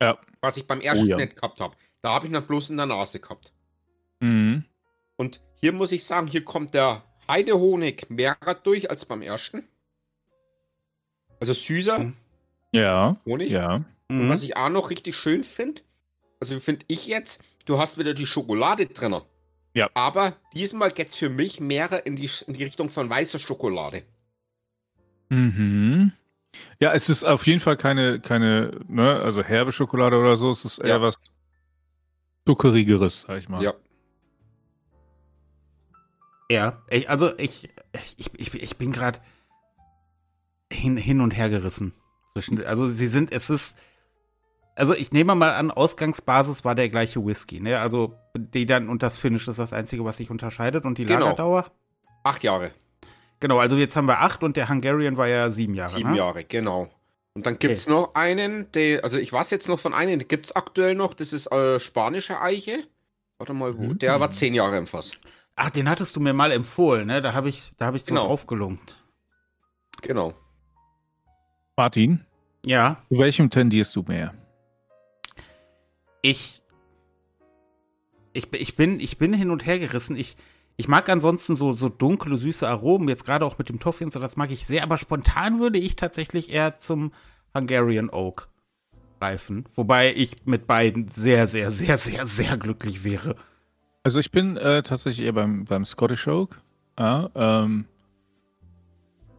Ja. 0.01 0.19
Was 0.41 0.57
ich 0.57 0.67
beim 0.67 0.81
ersten 0.81 1.07
ja. 1.07 1.17
nicht 1.17 1.37
gehabt 1.37 1.61
habe. 1.61 1.77
Da 2.03 2.13
habe 2.15 2.27
ich 2.27 2.33
noch 2.33 2.43
bloß 2.43 2.71
in 2.71 2.77
der 2.77 2.87
Nase 2.87 3.19
gehabt. 3.21 3.53
Mhm. 4.21 4.65
Und 5.17 5.41
hier 5.57 5.73
muss 5.73 5.93
ich 5.93 6.05
sagen, 6.05 6.27
hier 6.29 6.45
kommt 6.45 6.75
der 6.75 7.03
Heidehonig 7.29 8.09
mehr 8.09 8.37
durch 8.63 8.89
als 8.91 9.05
beim 9.05 9.23
ersten. 9.23 9.67
Also 11.41 11.53
süßer 11.53 11.99
Mhm. 11.99 12.17
Ja, 12.73 13.17
Honig. 13.25 13.51
ja. 13.51 13.85
Und 14.09 14.27
Mhm. 14.27 14.29
was 14.29 14.43
ich 14.43 14.57
auch 14.57 14.69
noch 14.69 14.91
richtig 14.91 15.17
schön 15.17 15.43
finde, 15.45 15.83
also 16.41 16.59
finde 16.61 16.85
ich 16.89 17.07
jetzt, 17.07 17.41
du 17.67 17.79
hast 17.79 17.99
wieder 17.99 18.15
die 18.15 18.27
Schokolade 18.27 18.87
drin. 18.87 19.21
Ja. 19.75 19.91
Aber 19.95 20.37
diesmal 20.55 20.91
geht 20.91 21.09
es 21.09 21.17
für 21.17 21.29
mich 21.29 21.61
mehr 21.61 22.05
in 22.07 22.17
die, 22.17 22.31
in 22.47 22.55
die 22.55 22.65
Richtung 22.65 22.91
von 22.91 23.09
weißer 23.11 23.39
Schokolade. 23.39 24.03
Mhm. 25.29 26.13
Ja, 26.81 26.93
es 26.93 27.09
ist 27.09 27.25
auf 27.25 27.47
jeden 27.47 27.61
Fall 27.61 27.77
keine, 27.77 28.21
keine, 28.21 28.81
ne, 28.89 29.21
also 29.21 29.43
herbe 29.43 29.73
Schokolade 29.73 30.19
oder 30.19 30.37
so. 30.37 30.51
Es 30.51 30.65
ist 30.65 30.79
eher 30.79 30.89
Ja. 30.97 31.03
was 31.03 31.17
Zuckerigeres, 32.47 33.23
sag 33.27 33.39
ich 33.39 33.49
mal. 33.49 33.63
Ja. 33.63 33.75
Ja, 36.51 36.83
ich, 36.89 37.11
also 37.11 37.37
ich, 37.39 37.69
ich, 38.17 38.31
ich, 38.35 38.55
ich 38.55 38.77
bin 38.79 38.91
gerade 38.93 39.19
hin, 40.73 40.97
hin 40.97 41.21
und 41.21 41.33
her 41.33 41.51
gerissen. 41.51 41.93
Zwischen, 42.33 42.65
also 42.65 42.89
sie 42.89 43.07
sind, 43.07 43.33
es 43.33 43.51
ist, 43.51 43.77
also 44.75 44.95
ich 44.95 45.13
nehme 45.13 45.35
mal 45.35 45.53
an, 45.53 45.71
Ausgangsbasis 45.71 46.65
war 46.65 46.75
der 46.75 46.89
gleiche 46.89 47.25
Whisky, 47.25 47.61
ne? 47.61 47.81
Also 47.81 48.15
die 48.35 48.65
dann 48.65 48.89
und 48.89 49.03
das 49.03 49.19
Finish 49.19 49.47
ist 49.49 49.59
das 49.59 49.73
Einzige, 49.73 50.05
was 50.05 50.17
sich 50.19 50.31
unterscheidet 50.31 50.85
und 50.87 50.97
die 50.99 51.05
Genau. 51.05 51.21
Lagerdauer. 51.21 51.67
Acht 52.25 52.43
Jahre. 52.43 52.71
Genau, 53.41 53.59
also 53.59 53.77
jetzt 53.77 53.95
haben 53.97 54.07
wir 54.07 54.21
acht 54.21 54.43
und 54.43 54.57
der 54.57 54.69
Hungarian 54.69 55.17
war 55.17 55.29
ja 55.29 55.51
sieben 55.51 55.75
Jahre. 55.75 55.91
Sieben 55.97 56.11
ne? 56.13 56.17
Jahre, 56.19 56.45
genau. 56.45 56.89
Und 57.35 57.47
dann 57.47 57.59
gibt 57.59 57.79
es 57.79 57.87
noch 57.87 58.15
einen, 58.15 58.71
der, 58.73 59.05
also 59.05 59.17
ich 59.17 59.33
weiß 59.33 59.51
jetzt 59.51 59.69
noch 59.69 59.79
von 59.79 59.95
einem, 59.95 60.19
den 60.19 60.27
gibt 60.27 60.47
es 60.47 60.57
aktuell 60.57 60.95
noch, 60.97 61.15
das 61.15 61.33
ist 61.33 61.47
äh, 61.53 61.79
spanische 61.79 62.41
Eiche. 62.41 62.85
Warte 63.39 63.53
mal, 63.55 63.79
wo? 63.79 63.83
Mhm. 63.83 63.99
Der 64.01 64.19
war 64.19 64.31
zehn 64.33 64.55
Jahre 64.55 64.77
im 64.77 64.89
Fass. 64.89 65.13
Ach, 65.55 65.71
den 65.71 65.89
hattest 65.89 66.17
du 66.17 66.21
mir 66.21 66.33
mal 66.33 66.51
empfohlen, 66.51 67.07
ne? 67.07 67.23
Da 67.23 67.35
habe 67.35 67.49
ich, 67.49 67.75
da 67.77 67.87
habe 67.87 67.97
ich 67.97 68.05
so 68.05 68.15
Genau. 68.15 68.27
drauf 68.27 68.47
gelungt. 68.47 68.97
Genau. 70.03 70.35
Martin, 71.77 72.25
Ja, 72.65 72.97
zu 73.09 73.19
welchem 73.19 73.51
tendierst 73.51 73.95
du 73.95 74.03
mehr? 74.03 74.35
ich, 76.23 76.63
ich, 78.33 78.53
ich 78.53 78.75
bin, 78.77 78.99
ich 79.01 79.19
bin 79.19 79.33
hin 79.33 79.51
und 79.51 79.65
her 79.65 79.79
gerissen. 79.79 80.17
Ich, 80.17 80.37
ich 80.79 80.87
mag 80.87 81.09
ansonsten 81.09 81.57
so, 81.57 81.73
so 81.73 81.89
dunkle, 81.89 82.39
süße 82.39 82.67
Aromen, 82.67 83.09
jetzt 83.09 83.25
gerade 83.25 83.45
auch 83.45 83.59
mit 83.59 83.69
dem 83.69 83.81
Toffee 83.81 84.05
und 84.05 84.11
so, 84.11 84.21
das 84.21 84.37
mag 84.37 84.53
ich 84.53 84.65
sehr, 84.65 84.85
aber 84.85 84.97
spontan 84.97 85.59
würde 85.59 85.77
ich 85.77 85.97
tatsächlich 85.97 86.53
eher 86.53 86.79
zum 86.79 87.13
Hungarian 87.53 88.11
Oak 88.11 88.49
greifen. 89.19 89.65
Wobei 89.75 90.15
ich 90.15 90.37
mit 90.47 90.69
beiden 90.69 91.09
sehr, 91.09 91.49
sehr, 91.49 91.73
sehr, 91.73 91.99
sehr, 91.99 92.27
sehr 92.27 92.57
glücklich 92.57 93.03
wäre. 93.03 93.35
Also 94.05 94.21
ich 94.21 94.31
bin 94.31 94.57
äh, 94.57 94.85
tatsächlich 94.85 95.27
eher 95.27 95.33
beim, 95.33 95.65
beim 95.65 95.85
Scottish 95.85 96.29
Oak. 96.29 96.61
Ja, 96.97 97.29
ähm, 97.35 97.87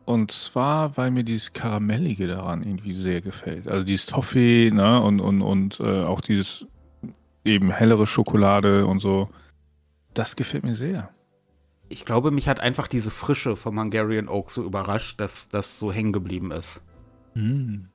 und 0.04 0.32
zwar, 0.32 0.98
weil 0.98 1.12
mir 1.12 1.24
dieses 1.24 1.54
Karamellige 1.54 2.28
daran 2.28 2.64
irgendwie 2.64 2.94
sehr 2.94 3.22
gefällt. 3.22 3.70
Also 3.70 3.86
dieses 3.86 4.08
Toffee, 4.08 4.72
ne, 4.72 5.02
und, 5.02 5.22
und, 5.22 5.42
und 5.42 5.80
äh, 5.80 6.04
auch 6.04 6.20
dieses 6.20 6.66
eben 7.46 7.72
hellere 7.72 8.08
Schokolade 8.08 8.86
und 8.86 9.00
so. 9.00 9.30
Das 10.14 10.36
gefällt 10.36 10.66
mir 10.66 10.76
sehr. 10.76 11.10
Ich 11.90 12.06
glaube, 12.06 12.32
mich 12.32 12.48
hat 12.48 12.60
einfach 12.60 12.88
diese 12.88 13.10
Frische 13.12 13.56
vom 13.56 13.80
Hungarian 13.80 14.28
Oak 14.30 14.52
so 14.52 14.64
überrascht, 14.64 15.20
dass 15.20 15.50
das 15.50 15.80
so 15.80 15.92
hängen 15.92 16.14
geblieben 16.14 16.52
ist. 16.52 16.82
Mm. 17.34 17.86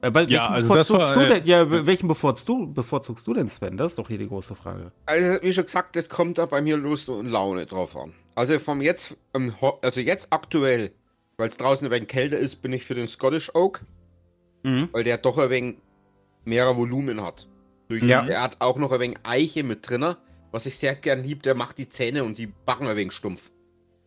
Äh, 0.00 0.06
Ja, 0.10 0.14
welchen 0.14 0.38
also 0.38 0.74
das 0.74 0.88
bevorzugst 0.88 1.16
war, 1.16 1.24
du 1.26 1.30
äh, 1.34 1.40
denn? 1.40 1.44
Ja, 1.48 1.70
w- 1.70 1.86
welchen 1.86 2.08
bevorzugst 2.08 2.48
du, 2.48 2.72
bevorzugst 2.72 3.26
du 3.26 3.34
denn, 3.34 3.48
Sven? 3.48 3.76
Das 3.76 3.92
ist 3.92 3.98
doch 3.98 4.08
hier 4.08 4.18
die 4.18 4.28
große 4.28 4.54
Frage. 4.54 4.92
Also, 5.06 5.42
wie 5.42 5.52
schon 5.52 5.64
gesagt, 5.64 5.96
das 5.96 6.08
kommt 6.08 6.38
da 6.38 6.46
bei 6.46 6.60
mir 6.60 6.76
Lust 6.76 7.08
und 7.08 7.26
Laune 7.28 7.66
drauf 7.66 7.96
an. 7.96 8.12
Also 8.34 8.58
vom 8.58 8.80
jetzt, 8.80 9.16
ähm, 9.34 9.54
also 9.82 10.00
jetzt 10.00 10.28
aktuell, 10.32 10.92
weil 11.36 11.48
es 11.48 11.56
draußen 11.56 11.86
ein 11.86 11.90
wenig 11.92 12.08
kälter 12.08 12.38
ist, 12.38 12.56
bin 12.56 12.72
ich 12.72 12.84
für 12.84 12.94
den 12.94 13.08
Scottish 13.08 13.52
Oak, 13.54 13.82
Mhm. 14.64 14.88
weil 14.92 15.04
der 15.04 15.18
doch 15.18 15.38
ein 15.38 15.50
wenig 15.50 15.76
mehr 16.44 16.76
Volumen 16.76 17.20
hat. 17.22 17.48
Ja. 17.88 18.22
Der 18.22 18.42
hat 18.42 18.56
auch 18.60 18.76
noch 18.78 18.90
ein 18.92 19.00
wenig 19.00 19.18
Eiche 19.22 19.62
mit 19.64 19.88
drin, 19.88 20.14
was 20.50 20.66
ich 20.66 20.76
sehr 20.78 20.94
gern 20.94 21.20
lieb, 21.20 21.42
der 21.42 21.54
macht 21.54 21.78
die 21.78 21.88
Zähne 21.88 22.24
und 22.24 22.38
die 22.38 22.46
backen 22.46 22.86
ein 22.86 22.96
wenig 22.96 23.12
stumpf. 23.12 23.50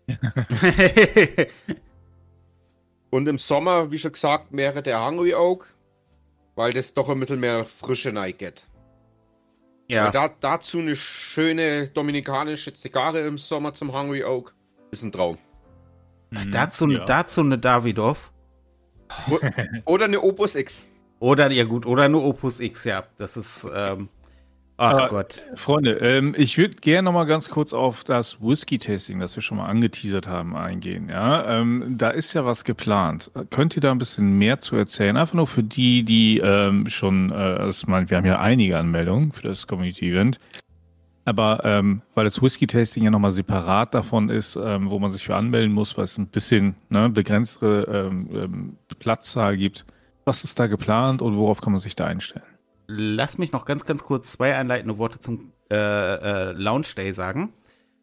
Und 3.12 3.28
im 3.28 3.38
Sommer, 3.38 3.92
wie 3.92 4.00
schon 4.00 4.14
gesagt, 4.14 4.48
wäre 4.52 4.82
der 4.82 5.06
Hungry 5.06 5.36
Oak, 5.36 5.68
weil 6.56 6.72
das 6.72 6.94
doch 6.94 7.10
ein 7.10 7.20
bisschen 7.20 7.42
mehr 7.42 7.66
Frische 7.66 8.14
geht. 8.34 8.66
ja. 9.90 10.10
Da, 10.12 10.30
dazu 10.40 10.80
eine 10.80 10.96
schöne 10.96 11.90
dominikanische 11.90 12.74
Zigarre 12.74 13.20
im 13.20 13.38
Sommer 13.38 13.74
zum 13.74 13.94
Hungry 13.94 14.24
Oak. 14.24 14.56
ist 14.92 15.04
ein 15.04 15.12
Traum. 15.12 15.38
Mhm. 16.30 16.52
Dazu, 16.52 16.90
ja. 16.90 17.04
dazu 17.04 17.42
eine 17.42 17.60
Davidoff. 17.60 18.32
Oder 19.86 20.06
eine 20.06 20.22
Opus 20.22 20.56
X. 20.56 20.86
Oder, 21.20 21.52
ja 21.52 21.66
gut, 21.66 21.86
oder 21.86 22.04
eine 22.04 22.18
Opus 22.18 22.62
X, 22.62 22.86
ja. 22.86 23.04
Das 23.18 23.36
ist, 23.36 23.68
ähm, 23.76 24.08
ach 24.82 24.94
Aber, 24.94 25.08
Gott. 25.10 25.46
Freunde, 25.56 25.92
ähm, 25.94 26.34
ich 26.38 26.58
würde 26.58 26.76
gerne 26.76 27.06
noch 27.06 27.14
mal 27.14 27.26
ganz 27.26 27.50
kurz 27.50 27.74
auf 27.74 28.04
das 28.04 28.42
Whisky-Tasting, 28.42 29.20
das 29.20 29.36
wir 29.36 29.44
schon 29.44 29.58
mal 29.58 29.68
angeteasert 29.68 30.28
haben, 30.28 30.56
eingehen. 30.56 31.10
Ja, 31.10 31.60
ähm, 31.60 31.96
da 31.98 32.10
ist 32.10 32.34
ja 32.34 32.46
was 32.46 32.64
geplant. 32.64 33.32
Könnt 33.52 33.76
ihr 33.76 33.82
da 33.82 33.92
ein 33.92 33.98
bisschen 33.98 34.38
mehr 34.38 34.60
zu 34.60 34.76
erzählen? 34.76 35.18
Einfach 35.18 35.36
nur 35.36 35.48
für 35.48 35.64
die, 35.64 36.04
die 36.04 36.40
ähm, 36.40 36.90
schon, 36.90 37.32
äh, 37.32 37.70
ich 37.70 37.86
meine, 37.88 38.10
wir 38.10 38.18
haben 38.18 38.26
ja 38.26 38.40
einige 38.40 38.78
Anmeldungen 38.78 39.32
für 39.32 39.44
das 39.44 39.68
Community-Event. 39.68 40.40
Aber 41.26 41.62
ähm, 41.64 42.02
weil 42.16 42.26
das 42.26 42.42
Whisky-Tasting 42.42 43.04
ja 43.04 43.12
nochmal 43.12 43.32
separat 43.32 43.94
davon 43.94 44.30
ist, 44.30 44.56
ähm, 44.56 44.90
wo 44.90 44.98
man 44.98 45.12
sich 45.12 45.24
für 45.24 45.36
anmelden 45.36 45.72
muss, 45.72 45.96
weil 45.98 46.06
es 46.06 46.18
ein 46.18 46.28
bisschen 46.28 46.76
ne, 46.90 47.10
begrenztere 47.10 47.84
ähm, 47.84 48.30
ähm, 48.34 48.78
Platzzahl 48.98 49.56
gibt, 49.56 49.86
was 50.26 50.44
ist 50.44 50.60
da 50.60 50.68
geplant 50.68 51.22
und 51.22 51.38
worauf 51.38 51.62
kann 51.62 51.74
man 51.74 51.80
sich 51.80 51.96
da 51.96 52.06
einstellen? 52.06 52.51
Lass 52.94 53.38
mich 53.38 53.54
noch 53.54 53.64
ganz, 53.64 53.86
ganz 53.86 54.04
kurz 54.04 54.34
zwei 54.34 54.54
einleitende 54.54 54.98
Worte 54.98 55.20
zum 55.20 55.54
äh, 55.72 55.76
äh, 55.76 56.52
Launch 56.52 56.94
Day 56.96 57.14
sagen. 57.14 57.54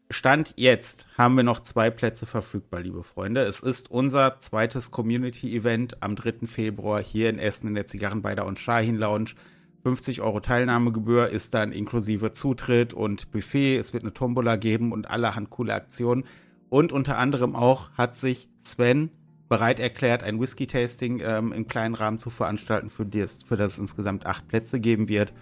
Stand 0.08 0.54
jetzt 0.56 1.06
haben 1.18 1.36
wir 1.36 1.44
noch 1.44 1.60
zwei 1.60 1.90
Plätze 1.90 2.24
verfügbar, 2.24 2.80
liebe 2.80 3.02
Freunde. 3.02 3.42
Es 3.42 3.60
ist 3.60 3.90
unser 3.90 4.38
zweites 4.38 4.90
Community-Event 4.90 6.02
am 6.02 6.16
3. 6.16 6.46
Februar 6.46 7.02
hier 7.02 7.28
in 7.28 7.38
Essen 7.38 7.68
in 7.68 7.74
der 7.74 7.84
Zigarrenbeider 7.84 8.46
und 8.46 8.58
Shahin 8.58 8.96
Lounge. 8.96 9.32
50 9.82 10.22
Euro 10.22 10.40
Teilnahmegebühr 10.40 11.28
ist 11.28 11.52
dann 11.52 11.72
inklusive 11.72 12.32
Zutritt 12.32 12.94
und 12.94 13.30
Buffet. 13.30 13.76
Es 13.76 13.92
wird 13.92 14.04
eine 14.04 14.14
Tombola 14.14 14.56
geben 14.56 14.92
und 14.92 15.10
allerhand 15.10 15.50
coole 15.50 15.74
Aktionen. 15.74 16.24
Und 16.70 16.92
unter 16.92 17.18
anderem 17.18 17.54
auch 17.54 17.90
hat 17.92 18.16
sich 18.16 18.48
Sven 18.58 19.10
bereit 19.48 19.80
erklärt, 19.80 20.22
ein 20.22 20.40
Whisky-Tasting 20.40 21.20
ähm, 21.24 21.52
im 21.52 21.66
kleinen 21.66 21.94
Rahmen 21.94 22.18
zu 22.18 22.30
veranstalten, 22.30 22.90
für, 22.90 23.06
das, 23.06 23.42
für 23.42 23.56
das 23.56 23.74
es 23.74 23.78
insgesamt 23.78 24.26
acht 24.26 24.46
Plätze 24.48 24.80
geben 24.80 25.08
wird. 25.08 25.32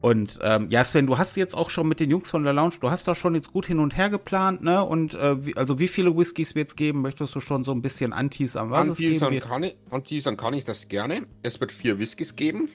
Und 0.00 0.38
ähm, 0.42 0.68
ja, 0.70 0.84
Sven, 0.84 1.06
du 1.06 1.18
hast 1.18 1.36
jetzt 1.36 1.56
auch 1.56 1.70
schon 1.70 1.88
mit 1.88 1.98
den 1.98 2.08
Jungs 2.08 2.30
von 2.30 2.44
der 2.44 2.52
Lounge, 2.52 2.74
du 2.80 2.90
hast 2.90 3.08
da 3.08 3.16
schon 3.16 3.34
jetzt 3.34 3.52
gut 3.52 3.66
hin 3.66 3.80
und 3.80 3.96
her 3.96 4.10
geplant, 4.10 4.62
ne? 4.62 4.84
Und 4.84 5.14
äh, 5.14 5.44
wie, 5.44 5.56
also 5.56 5.80
wie 5.80 5.88
viele 5.88 6.16
Whiskys 6.16 6.54
wird 6.54 6.68
es 6.68 6.76
geben? 6.76 7.02
Möchtest 7.02 7.34
du 7.34 7.40
schon 7.40 7.64
so 7.64 7.72
ein 7.72 7.82
bisschen 7.82 8.12
anteasern, 8.12 8.70
was 8.70 8.90
anteasern 8.90 9.12
es 9.12 9.18
geben 9.20 9.32
wird? 9.32 9.44
Kann 9.44 9.62
ich, 9.64 9.76
anteasern 9.90 10.36
kann 10.36 10.54
ich 10.54 10.64
das 10.64 10.88
gerne. 10.88 11.26
Es 11.42 11.60
wird 11.60 11.72
vier 11.72 11.98
Whiskys 11.98 12.36
geben. 12.36 12.68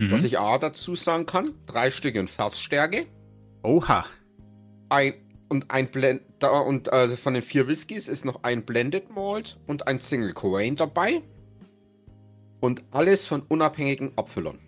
Mhm. 0.00 0.10
Was 0.10 0.24
ich 0.24 0.40
A 0.40 0.58
dazu 0.58 0.96
sagen 0.96 1.26
kann, 1.26 1.50
drei 1.66 1.92
Stück 1.92 2.16
in 2.16 2.26
Fassstärke. 2.26 3.06
Oha. 3.62 4.04
Ein, 4.88 5.14
und 5.48 5.70
ein 5.70 5.90
Blend, 5.90 6.22
da, 6.38 6.48
und 6.48 6.92
also 6.92 7.16
von 7.16 7.34
den 7.34 7.42
vier 7.42 7.68
Whiskys 7.68 8.08
ist 8.08 8.24
noch 8.24 8.42
ein 8.42 8.64
Blended 8.64 9.10
Malt 9.14 9.58
und 9.66 9.86
ein 9.86 10.00
Single 10.00 10.32
Corain 10.32 10.76
dabei. 10.76 11.22
Und 12.60 12.82
alles 12.92 13.26
von 13.26 13.42
unabhängigen 13.42 14.12
Abfüllern. 14.16 14.58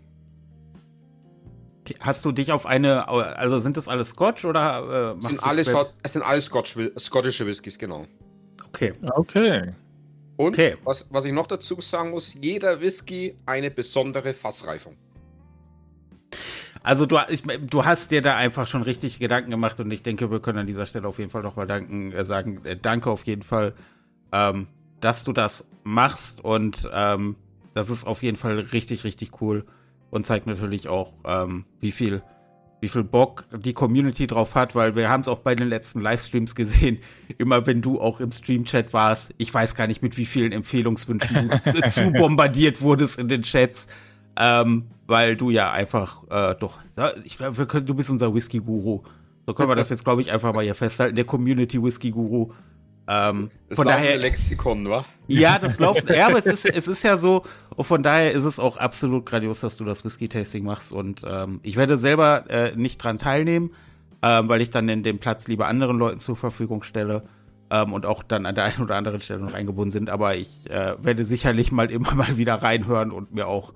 Hast 2.00 2.24
du 2.24 2.32
dich 2.32 2.52
auf 2.52 2.66
eine, 2.66 3.08
also 3.08 3.60
sind 3.60 3.76
das 3.76 3.88
alles 3.88 4.10
Scotch 4.10 4.44
oder 4.44 5.14
äh, 5.16 5.20
sind 5.20 5.42
alles, 5.42 5.72
Es 6.02 6.12
sind 6.12 6.22
alles 6.22 6.46
Scotch, 6.46 6.76
skottische 6.98 7.46
Whiskys, 7.46 7.78
genau. 7.78 8.06
Okay. 8.68 8.92
Okay. 9.02 9.72
Und 10.36 10.48
okay. 10.48 10.76
Was, 10.84 11.06
was 11.10 11.24
ich 11.24 11.32
noch 11.32 11.46
dazu 11.46 11.80
sagen 11.80 12.10
muss, 12.10 12.34
jeder 12.34 12.80
Whisky 12.80 13.38
eine 13.46 13.70
besondere 13.70 14.34
Fassreifung. 14.34 14.96
Also 16.86 17.04
du, 17.04 17.18
ich, 17.28 17.42
du 17.42 17.84
hast 17.84 18.12
dir 18.12 18.22
da 18.22 18.36
einfach 18.36 18.68
schon 18.68 18.82
richtig 18.82 19.18
Gedanken 19.18 19.50
gemacht 19.50 19.80
und 19.80 19.90
ich 19.90 20.04
denke, 20.04 20.30
wir 20.30 20.38
können 20.38 20.58
an 20.58 20.68
dieser 20.68 20.86
Stelle 20.86 21.08
auf 21.08 21.18
jeden 21.18 21.32
Fall 21.32 21.42
nochmal 21.42 21.66
danken, 21.66 22.12
äh, 22.12 22.24
sagen, 22.24 22.60
äh, 22.62 22.76
danke 22.80 23.10
auf 23.10 23.26
jeden 23.26 23.42
Fall, 23.42 23.74
ähm, 24.30 24.68
dass 25.00 25.24
du 25.24 25.32
das 25.32 25.68
machst 25.82 26.44
und 26.44 26.88
ähm, 26.92 27.34
das 27.74 27.90
ist 27.90 28.06
auf 28.06 28.22
jeden 28.22 28.36
Fall 28.36 28.60
richtig, 28.60 29.02
richtig 29.02 29.40
cool 29.40 29.66
und 30.10 30.26
zeigt 30.26 30.46
natürlich 30.46 30.86
auch, 30.86 31.14
ähm, 31.24 31.64
wie 31.80 31.90
viel 31.90 32.22
wie 32.80 32.88
viel 32.88 33.02
Bock 33.02 33.46
die 33.52 33.72
Community 33.72 34.28
drauf 34.28 34.54
hat, 34.54 34.76
weil 34.76 34.94
wir 34.94 35.08
haben 35.08 35.22
es 35.22 35.28
auch 35.28 35.40
bei 35.40 35.56
den 35.56 35.66
letzten 35.66 36.00
Livestreams 36.00 36.54
gesehen. 36.54 36.98
Immer 37.36 37.66
wenn 37.66 37.82
du 37.82 38.00
auch 38.00 38.20
im 38.20 38.30
Stream-Chat 38.30 38.92
warst, 38.92 39.34
ich 39.38 39.52
weiß 39.52 39.74
gar 39.74 39.88
nicht, 39.88 40.02
mit 40.02 40.16
wie 40.18 40.26
vielen 40.26 40.52
Empfehlungswünschen 40.52 41.50
du 41.64 41.80
zu 41.88 42.12
bombardiert 42.12 42.80
wurdest 42.80 43.18
in 43.18 43.26
den 43.26 43.42
Chats. 43.42 43.88
Ähm, 44.36 44.84
weil 45.06 45.36
du 45.36 45.50
ja 45.50 45.70
einfach 45.70 46.24
äh, 46.30 46.54
doch, 46.58 46.78
ich, 47.24 47.38
können, 47.38 47.86
du 47.86 47.94
bist 47.94 48.10
unser 48.10 48.34
Whisky-Guru. 48.34 49.02
So 49.46 49.54
können 49.54 49.68
wir 49.68 49.76
das 49.76 49.90
jetzt, 49.90 50.04
glaube 50.04 50.22
ich, 50.22 50.32
einfach 50.32 50.52
mal 50.52 50.64
hier 50.64 50.74
festhalten. 50.74 51.14
Der 51.14 51.24
Community 51.24 51.80
Whisky-Guru. 51.82 52.52
Ähm, 53.08 53.50
das 53.68 53.76
von 53.76 53.86
daher 53.86 54.16
Lexikon, 54.18 54.88
wa? 54.88 55.04
Ja, 55.28 55.58
das 55.60 55.78
läuft. 55.78 56.10
ja, 56.10 56.26
aber 56.26 56.38
es 56.38 56.46
ist, 56.46 56.66
es 56.66 56.88
ist 56.88 57.04
ja 57.04 57.16
so. 57.16 57.44
Und 57.76 57.84
von 57.84 58.02
daher 58.02 58.32
ist 58.32 58.44
es 58.44 58.58
auch 58.58 58.76
absolut 58.76 59.24
grandios, 59.26 59.60
dass 59.60 59.76
du 59.76 59.84
das 59.84 60.04
Whisky-Tasting 60.04 60.64
machst. 60.64 60.92
Und 60.92 61.22
ähm, 61.24 61.60
ich 61.62 61.76
werde 61.76 61.98
selber 61.98 62.50
äh, 62.50 62.74
nicht 62.74 62.98
dran 62.98 63.18
teilnehmen, 63.18 63.70
ähm, 64.22 64.48
weil 64.48 64.60
ich 64.60 64.70
dann 64.70 64.88
in 64.88 65.04
den 65.04 65.18
Platz 65.18 65.46
lieber 65.46 65.68
anderen 65.68 65.98
Leuten 65.98 66.18
zur 66.18 66.34
Verfügung 66.34 66.82
stelle. 66.82 67.22
Ähm, 67.70 67.92
und 67.92 68.06
auch 68.06 68.24
dann 68.24 68.46
an 68.46 68.56
der 68.56 68.64
einen 68.64 68.82
oder 68.82 68.96
anderen 68.96 69.20
Stelle 69.20 69.40
noch 69.40 69.54
eingebunden 69.54 69.92
sind. 69.92 70.10
Aber 70.10 70.34
ich 70.34 70.68
äh, 70.68 70.96
werde 71.00 71.24
sicherlich 71.24 71.70
mal 71.70 71.90
immer 71.90 72.14
mal 72.14 72.36
wieder 72.36 72.54
reinhören 72.54 73.12
und 73.12 73.32
mir 73.32 73.46
auch 73.46 73.72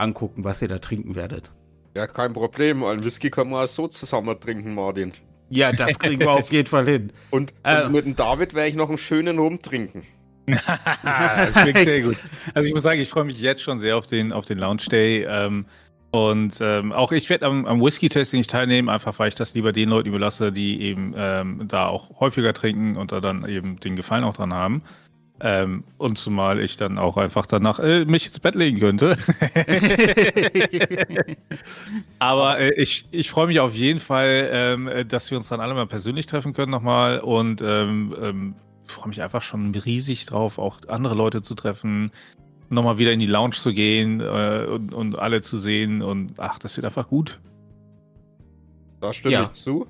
angucken, 0.00 0.44
was 0.44 0.62
ihr 0.62 0.68
da 0.68 0.78
trinken 0.78 1.14
werdet. 1.14 1.50
Ja, 1.94 2.06
kein 2.06 2.32
Problem. 2.32 2.84
Ein 2.84 3.04
Whisky 3.04 3.30
man 3.36 3.64
auch 3.64 3.66
so 3.66 3.88
zusammen 3.88 4.38
trinken, 4.38 4.74
Martin. 4.74 5.12
Ja, 5.48 5.72
das 5.72 5.98
kriegen 5.98 6.20
wir 6.20 6.30
auf 6.30 6.52
jeden 6.52 6.68
Fall 6.68 6.86
hin. 6.86 7.12
Und, 7.30 7.52
äh, 7.64 7.84
und 7.84 7.92
mit 7.92 8.04
dem 8.04 8.16
David 8.16 8.54
werde 8.54 8.68
ich 8.68 8.76
noch 8.76 8.88
einen 8.88 8.98
schönen 8.98 9.38
Rum 9.38 9.60
trinken. 9.60 10.06
sehr 10.46 12.02
gut. 12.02 12.16
Also 12.54 12.68
ich 12.68 12.74
muss 12.74 12.82
sagen, 12.82 13.00
ich 13.00 13.08
freue 13.08 13.24
mich 13.24 13.40
jetzt 13.40 13.62
schon 13.62 13.78
sehr 13.78 13.96
auf 13.96 14.06
den, 14.06 14.32
auf 14.32 14.44
den 14.44 14.58
Lounge 14.58 14.84
Day. 14.90 15.24
Ähm, 15.28 15.66
und 16.12 16.58
ähm, 16.60 16.92
auch 16.92 17.12
ich 17.12 17.28
werde 17.30 17.46
am, 17.46 17.66
am 17.66 17.80
Whisky-Tasting 17.80 18.38
nicht 18.38 18.50
teilnehmen, 18.50 18.88
einfach 18.88 19.18
weil 19.18 19.28
ich 19.28 19.36
das 19.36 19.54
lieber 19.54 19.72
den 19.72 19.90
Leuten 19.90 20.08
überlasse, 20.08 20.50
die 20.50 20.82
eben 20.82 21.14
ähm, 21.16 21.68
da 21.68 21.86
auch 21.86 22.20
häufiger 22.20 22.52
trinken 22.52 22.96
und 22.96 23.12
da 23.12 23.20
dann 23.20 23.48
eben 23.48 23.78
den 23.78 23.94
Gefallen 23.94 24.24
auch 24.24 24.34
dran 24.34 24.52
haben. 24.52 24.82
Ähm, 25.42 25.84
und 25.96 26.18
zumal 26.18 26.60
ich 26.60 26.76
dann 26.76 26.98
auch 26.98 27.16
einfach 27.16 27.46
danach 27.46 27.78
äh, 27.78 28.04
mich 28.04 28.26
ins 28.26 28.40
Bett 28.40 28.54
legen 28.54 28.78
könnte. 28.78 29.16
Aber 32.18 32.60
äh, 32.60 32.74
ich, 32.74 33.06
ich 33.10 33.30
freue 33.30 33.46
mich 33.46 33.58
auf 33.58 33.74
jeden 33.74 34.00
Fall, 34.00 34.50
ähm, 34.52 34.90
dass 35.08 35.30
wir 35.30 35.38
uns 35.38 35.48
dann 35.48 35.60
alle 35.60 35.72
mal 35.72 35.86
persönlich 35.86 36.26
treffen 36.26 36.52
können 36.52 36.70
nochmal 36.70 37.20
und 37.20 37.62
ähm, 37.62 38.14
ähm 38.20 38.54
freue 38.90 39.08
mich 39.08 39.22
einfach 39.22 39.42
schon 39.42 39.74
riesig 39.74 40.26
drauf, 40.26 40.58
auch 40.58 40.80
andere 40.88 41.14
Leute 41.14 41.42
zu 41.42 41.54
treffen, 41.54 42.10
nochmal 42.68 42.98
wieder 42.98 43.12
in 43.12 43.20
die 43.20 43.26
Lounge 43.26 43.54
zu 43.54 43.72
gehen 43.72 44.20
äh, 44.20 44.66
und, 44.68 44.92
und 44.92 45.18
alle 45.18 45.40
zu 45.40 45.58
sehen 45.58 46.02
und 46.02 46.34
ach, 46.38 46.58
das 46.58 46.76
wird 46.76 46.86
einfach 46.86 47.08
gut. 47.08 47.40
Da 49.00 49.12
stimme 49.12 49.34
ja. 49.34 49.42
ich 49.44 49.52
zu. 49.52 49.86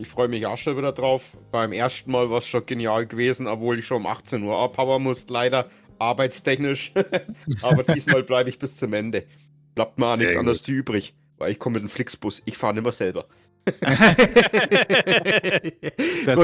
Ich 0.00 0.08
freue 0.08 0.28
mich 0.28 0.46
auch 0.46 0.56
schon 0.56 0.78
wieder 0.78 0.92
drauf. 0.92 1.24
Beim 1.52 1.72
ersten 1.72 2.10
Mal 2.10 2.30
war 2.30 2.38
es 2.38 2.46
schon 2.46 2.64
genial 2.64 3.04
gewesen, 3.04 3.46
obwohl 3.46 3.78
ich 3.78 3.86
schon 3.86 3.98
um 3.98 4.06
18 4.06 4.42
Uhr 4.42 4.58
abhauen 4.58 5.02
musste, 5.02 5.30
leider 5.30 5.68
arbeitstechnisch. 5.98 6.94
Aber 7.60 7.82
diesmal 7.82 8.22
bleibe 8.22 8.48
ich 8.48 8.58
bis 8.58 8.76
zum 8.76 8.94
Ende. 8.94 9.26
Bleibt 9.74 9.98
mir 9.98 10.06
auch 10.06 10.16
nichts 10.16 10.36
anderes 10.36 10.66
übrig, 10.66 11.14
weil 11.36 11.52
ich 11.52 11.58
komme 11.58 11.74
mit 11.74 11.82
dem 11.82 11.90
Flixbus. 11.90 12.40
Ich 12.46 12.56
fahre 12.56 12.72
nicht 12.72 12.82
mehr 12.82 12.92
selber. 12.92 13.26
das 13.66 14.08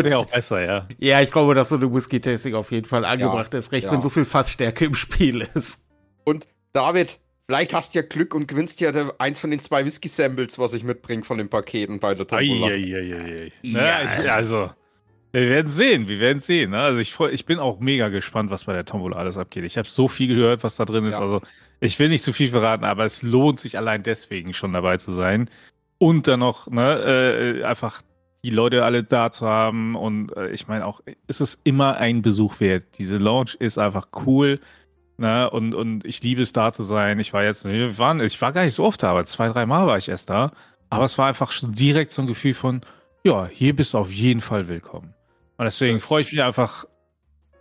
wäre 0.05 0.19
auch 0.19 0.27
besser, 0.27 0.63
ja. 0.63 0.87
Ja, 0.99 1.23
ich 1.23 1.33
glaube, 1.33 1.55
dass 1.55 1.71
so 1.71 1.77
eine 1.77 1.91
Whisky-Tasting 1.91 2.55
auf 2.55 2.71
jeden 2.73 2.87
Fall 2.87 3.07
angebracht 3.07 3.55
ja, 3.55 3.59
ist, 3.59 3.73
recht, 3.73 3.87
ja. 3.87 3.93
wenn 3.93 4.03
so 4.03 4.11
viel 4.11 4.27
Fassstärke 4.27 4.85
im 4.85 4.95
Spiel 4.95 5.49
ist. 5.55 5.83
Und 6.25 6.47
David, 6.75 7.19
Vielleicht 7.47 7.73
hast 7.73 7.95
du 7.95 8.01
ja 8.01 8.05
Glück 8.05 8.35
und 8.35 8.49
gewinnst 8.49 8.81
ja 8.81 8.91
eins 9.19 9.39
von 9.39 9.51
den 9.53 9.61
zwei 9.61 9.85
Whisky-Samples, 9.85 10.59
was 10.59 10.75
ich 10.75 10.83
mitbringe 10.83 11.23
von 11.23 11.39
den 11.39 11.49
Paketen 11.49 12.01
bei 12.01 12.15
der 12.15 12.27
Tombola. 12.27 12.67
Eieieiei. 12.67 13.53
Ja, 13.63 14.03
ich, 14.03 14.31
also, 14.31 14.71
wir 15.31 15.49
werden 15.51 15.69
sehen, 15.69 16.09
wir 16.09 16.19
werden 16.19 16.41
sehen. 16.41 16.71
Ne? 16.71 16.79
Also 16.79 16.99
ich, 16.99 17.19
ich 17.21 17.45
bin 17.47 17.59
auch 17.59 17.79
mega 17.79 18.09
gespannt, 18.09 18.51
was 18.51 18.65
bei 18.65 18.73
der 18.73 18.85
Tombola 18.85 19.17
alles 19.17 19.37
abgeht. 19.37 19.65
Ich 19.65 19.77
habe 19.79 19.87
so 19.87 20.09
viel 20.09 20.29
gehört, 20.29 20.65
was 20.65 20.77
da 20.77 20.85
drin 20.85 21.05
ist. 21.05 21.13
Ja. 21.13 21.21
Also 21.21 21.43
ich 21.79 21.99
will 21.99 22.09
nicht 22.09 22.25
zu 22.25 22.33
viel 22.33 22.49
verraten, 22.49 22.85
aber 22.85 23.05
es 23.05 23.23
lohnt 23.23 23.61
sich 23.61 23.77
allein 23.77 24.03
deswegen 24.03 24.55
schon 24.55 24.73
dabei 24.73 24.97
zu 24.97 25.13
sein. 25.13 25.51
Und 25.99 26.27
dann 26.27 26.41
noch 26.41 26.69
ne, 26.69 27.61
äh, 27.61 27.65
einfach 27.65 28.03
die 28.45 28.51
Leute 28.51 28.85
alle 28.85 29.05
da 29.05 29.31
zu 29.31 29.47
haben. 29.47 29.95
Und 29.95 30.35
äh, 30.37 30.51
ich 30.51 30.69
meine 30.69 30.87
auch, 30.87 31.01
es 31.27 31.41
ist 31.41 31.61
immer 31.65 31.97
ein 31.97 32.23
Besuch 32.23 32.59
wert. 32.59 32.87
Diese 32.99 33.19
Launch 33.19 33.57
ist 33.57 33.79
einfach 33.79 34.09
cool. 34.27 34.59
Ne? 35.19 35.49
Und, 35.51 35.75
und 35.75 36.05
ich 36.05 36.23
liebe 36.23 36.43
es 36.43 36.53
da 36.53 36.73
zu 36.73 36.83
sein. 36.83 37.19
Ich 37.21 37.33
war 37.33 37.45
jetzt, 37.45 37.65
wir 37.65 37.99
waren, 37.99 38.21
ich 38.21 38.41
war 38.41 38.53
gar 38.53 38.65
nicht 38.65 38.75
so 38.75 38.85
oft 38.85 39.03
da, 39.03 39.11
aber 39.11 39.25
zwei, 39.27 39.49
drei 39.49 39.67
Mal 39.67 39.87
war 39.87 39.99
ich 39.99 40.09
erst 40.09 40.31
da. 40.31 40.53
Aber 40.91 41.05
es 41.05 41.19
war 41.19 41.27
einfach 41.27 41.53
schon 41.53 41.73
direkt 41.73 42.13
so 42.13 42.23
ein 42.23 42.29
Gefühl 42.29 42.55
von, 42.55 42.81
ja, 43.25 43.47
hier 43.47 43.75
bist 43.75 43.95
du 43.95 43.99
auf 43.99 44.13
jeden 44.13 44.41
Fall 44.41 44.69
willkommen. 44.69 45.15
Und 45.57 45.65
deswegen 45.65 46.01
freue 46.01 46.23
ich 46.23 46.33
mich 46.33 46.43
einfach 46.43 46.85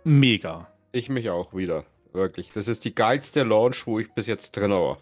mega. 0.04 0.68
Ich 0.92 1.08
mich 1.08 1.30
auch 1.30 1.54
wieder. 1.54 1.84
Wirklich. 2.12 2.52
Das 2.52 2.68
ist 2.68 2.84
die 2.84 2.94
geilste 2.94 3.42
Launch, 3.42 3.86
wo 3.86 3.98
ich 3.98 4.12
bis 4.12 4.26
jetzt 4.26 4.56
drin 4.56 4.70
war. 4.70 4.98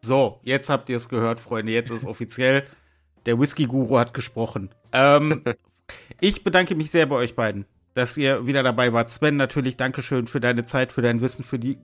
So, 0.00 0.40
jetzt 0.42 0.70
habt 0.70 0.88
ihr 0.88 0.96
es 0.96 1.08
gehört, 1.08 1.38
Freunde. 1.40 1.72
Jetzt 1.72 1.90
ist 1.90 2.06
offiziell. 2.06 2.66
Der 3.26 3.38
Whisky-Guru 3.38 3.98
hat 3.98 4.14
gesprochen. 4.14 4.70
Ähm, 4.92 5.42
Ich 6.20 6.44
bedanke 6.44 6.74
mich 6.74 6.90
sehr 6.90 7.06
bei 7.06 7.16
euch 7.16 7.34
beiden, 7.34 7.64
dass 7.94 8.16
ihr 8.16 8.46
wieder 8.46 8.62
dabei 8.62 8.92
wart. 8.92 9.10
Sven, 9.10 9.36
natürlich 9.36 9.76
Dankeschön 9.76 10.26
für 10.26 10.40
deine 10.40 10.64
Zeit, 10.64 10.92
für 10.92 11.02
dein 11.02 11.20
Wissen, 11.20 11.44
für 11.44 11.58
die 11.58 11.78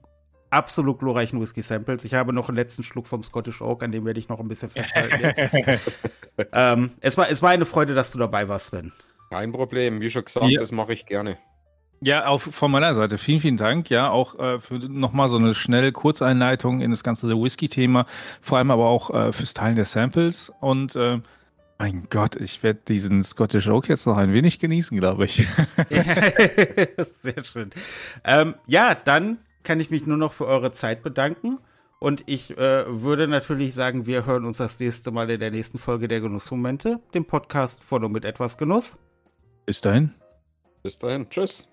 absolut 0.50 0.98
glorreichen 0.98 1.40
Whisky-Samples. 1.40 2.04
Ich 2.04 2.14
habe 2.14 2.32
noch 2.32 2.48
einen 2.48 2.56
letzten 2.56 2.82
Schluck 2.82 3.06
vom 3.06 3.22
Scottish 3.22 3.60
Oak, 3.60 3.82
an 3.82 3.92
dem 3.92 4.04
werde 4.04 4.18
ich 4.18 4.28
noch 4.28 4.40
ein 4.40 4.48
bisschen 4.48 4.70
festhalten 4.70 5.20
jetzt. 5.20 5.42
ähm, 6.52 6.90
es, 7.00 7.18
war, 7.18 7.30
es 7.30 7.42
war 7.42 7.50
eine 7.50 7.64
Freude, 7.64 7.94
dass 7.94 8.12
du 8.12 8.18
dabei 8.18 8.48
warst, 8.48 8.66
Sven. 8.66 8.92
Kein 9.30 9.52
Problem, 9.52 10.00
wie 10.00 10.10
schon 10.10 10.24
gesagt, 10.24 10.46
ja. 10.48 10.60
das 10.60 10.70
mache 10.70 10.92
ich 10.92 11.04
gerne. 11.06 11.36
Ja, 12.00 12.26
auch 12.26 12.42
von 12.42 12.70
meiner 12.70 12.94
Seite 12.94 13.16
vielen, 13.16 13.40
vielen 13.40 13.56
Dank. 13.56 13.88
Ja, 13.88 14.10
auch 14.10 14.38
äh, 14.38 14.60
für 14.60 14.74
nochmal 14.74 15.28
so 15.28 15.38
eine 15.38 15.54
schnelle 15.54 15.92
Kurzeinleitung 15.92 16.80
in 16.80 16.90
das 16.90 17.02
ganze 17.02 17.28
Whisky-Thema, 17.28 18.06
vor 18.42 18.58
allem 18.58 18.70
aber 18.70 18.86
auch 18.86 19.10
äh, 19.10 19.32
fürs 19.32 19.54
Teilen 19.54 19.76
der 19.76 19.86
Samples. 19.86 20.52
Und 20.60 20.94
äh, 20.94 21.20
mein 21.78 22.06
Gott, 22.10 22.36
ich 22.36 22.62
werde 22.62 22.80
diesen 22.88 23.22
Scottish 23.22 23.68
Oak 23.68 23.88
jetzt 23.88 24.06
noch 24.06 24.16
ein 24.16 24.32
wenig 24.32 24.58
genießen, 24.58 24.96
glaube 24.96 25.26
ich. 25.26 25.36
Sehr 26.98 27.44
schön. 27.44 27.70
Ähm, 28.24 28.54
ja, 28.66 28.94
dann 28.94 29.38
kann 29.62 29.80
ich 29.80 29.90
mich 29.90 30.06
nur 30.06 30.16
noch 30.16 30.32
für 30.32 30.46
eure 30.46 30.72
Zeit 30.72 31.02
bedanken. 31.02 31.58
Und 31.98 32.24
ich 32.26 32.56
äh, 32.56 32.84
würde 33.02 33.26
natürlich 33.26 33.74
sagen, 33.74 34.06
wir 34.06 34.26
hören 34.26 34.44
uns 34.44 34.58
das 34.58 34.78
nächste 34.78 35.10
Mal 35.10 35.30
in 35.30 35.40
der 35.40 35.50
nächsten 35.50 35.78
Folge 35.78 36.08
der 36.08 36.20
Genussmomente, 36.20 37.00
dem 37.14 37.24
Podcast 37.24 37.82
von 37.82 38.04
und 38.04 38.12
mit 38.12 38.24
etwas 38.24 38.58
Genuss. 38.58 38.98
Bis 39.64 39.80
dahin. 39.80 40.12
Bis 40.82 40.98
dahin. 40.98 41.28
Tschüss. 41.28 41.68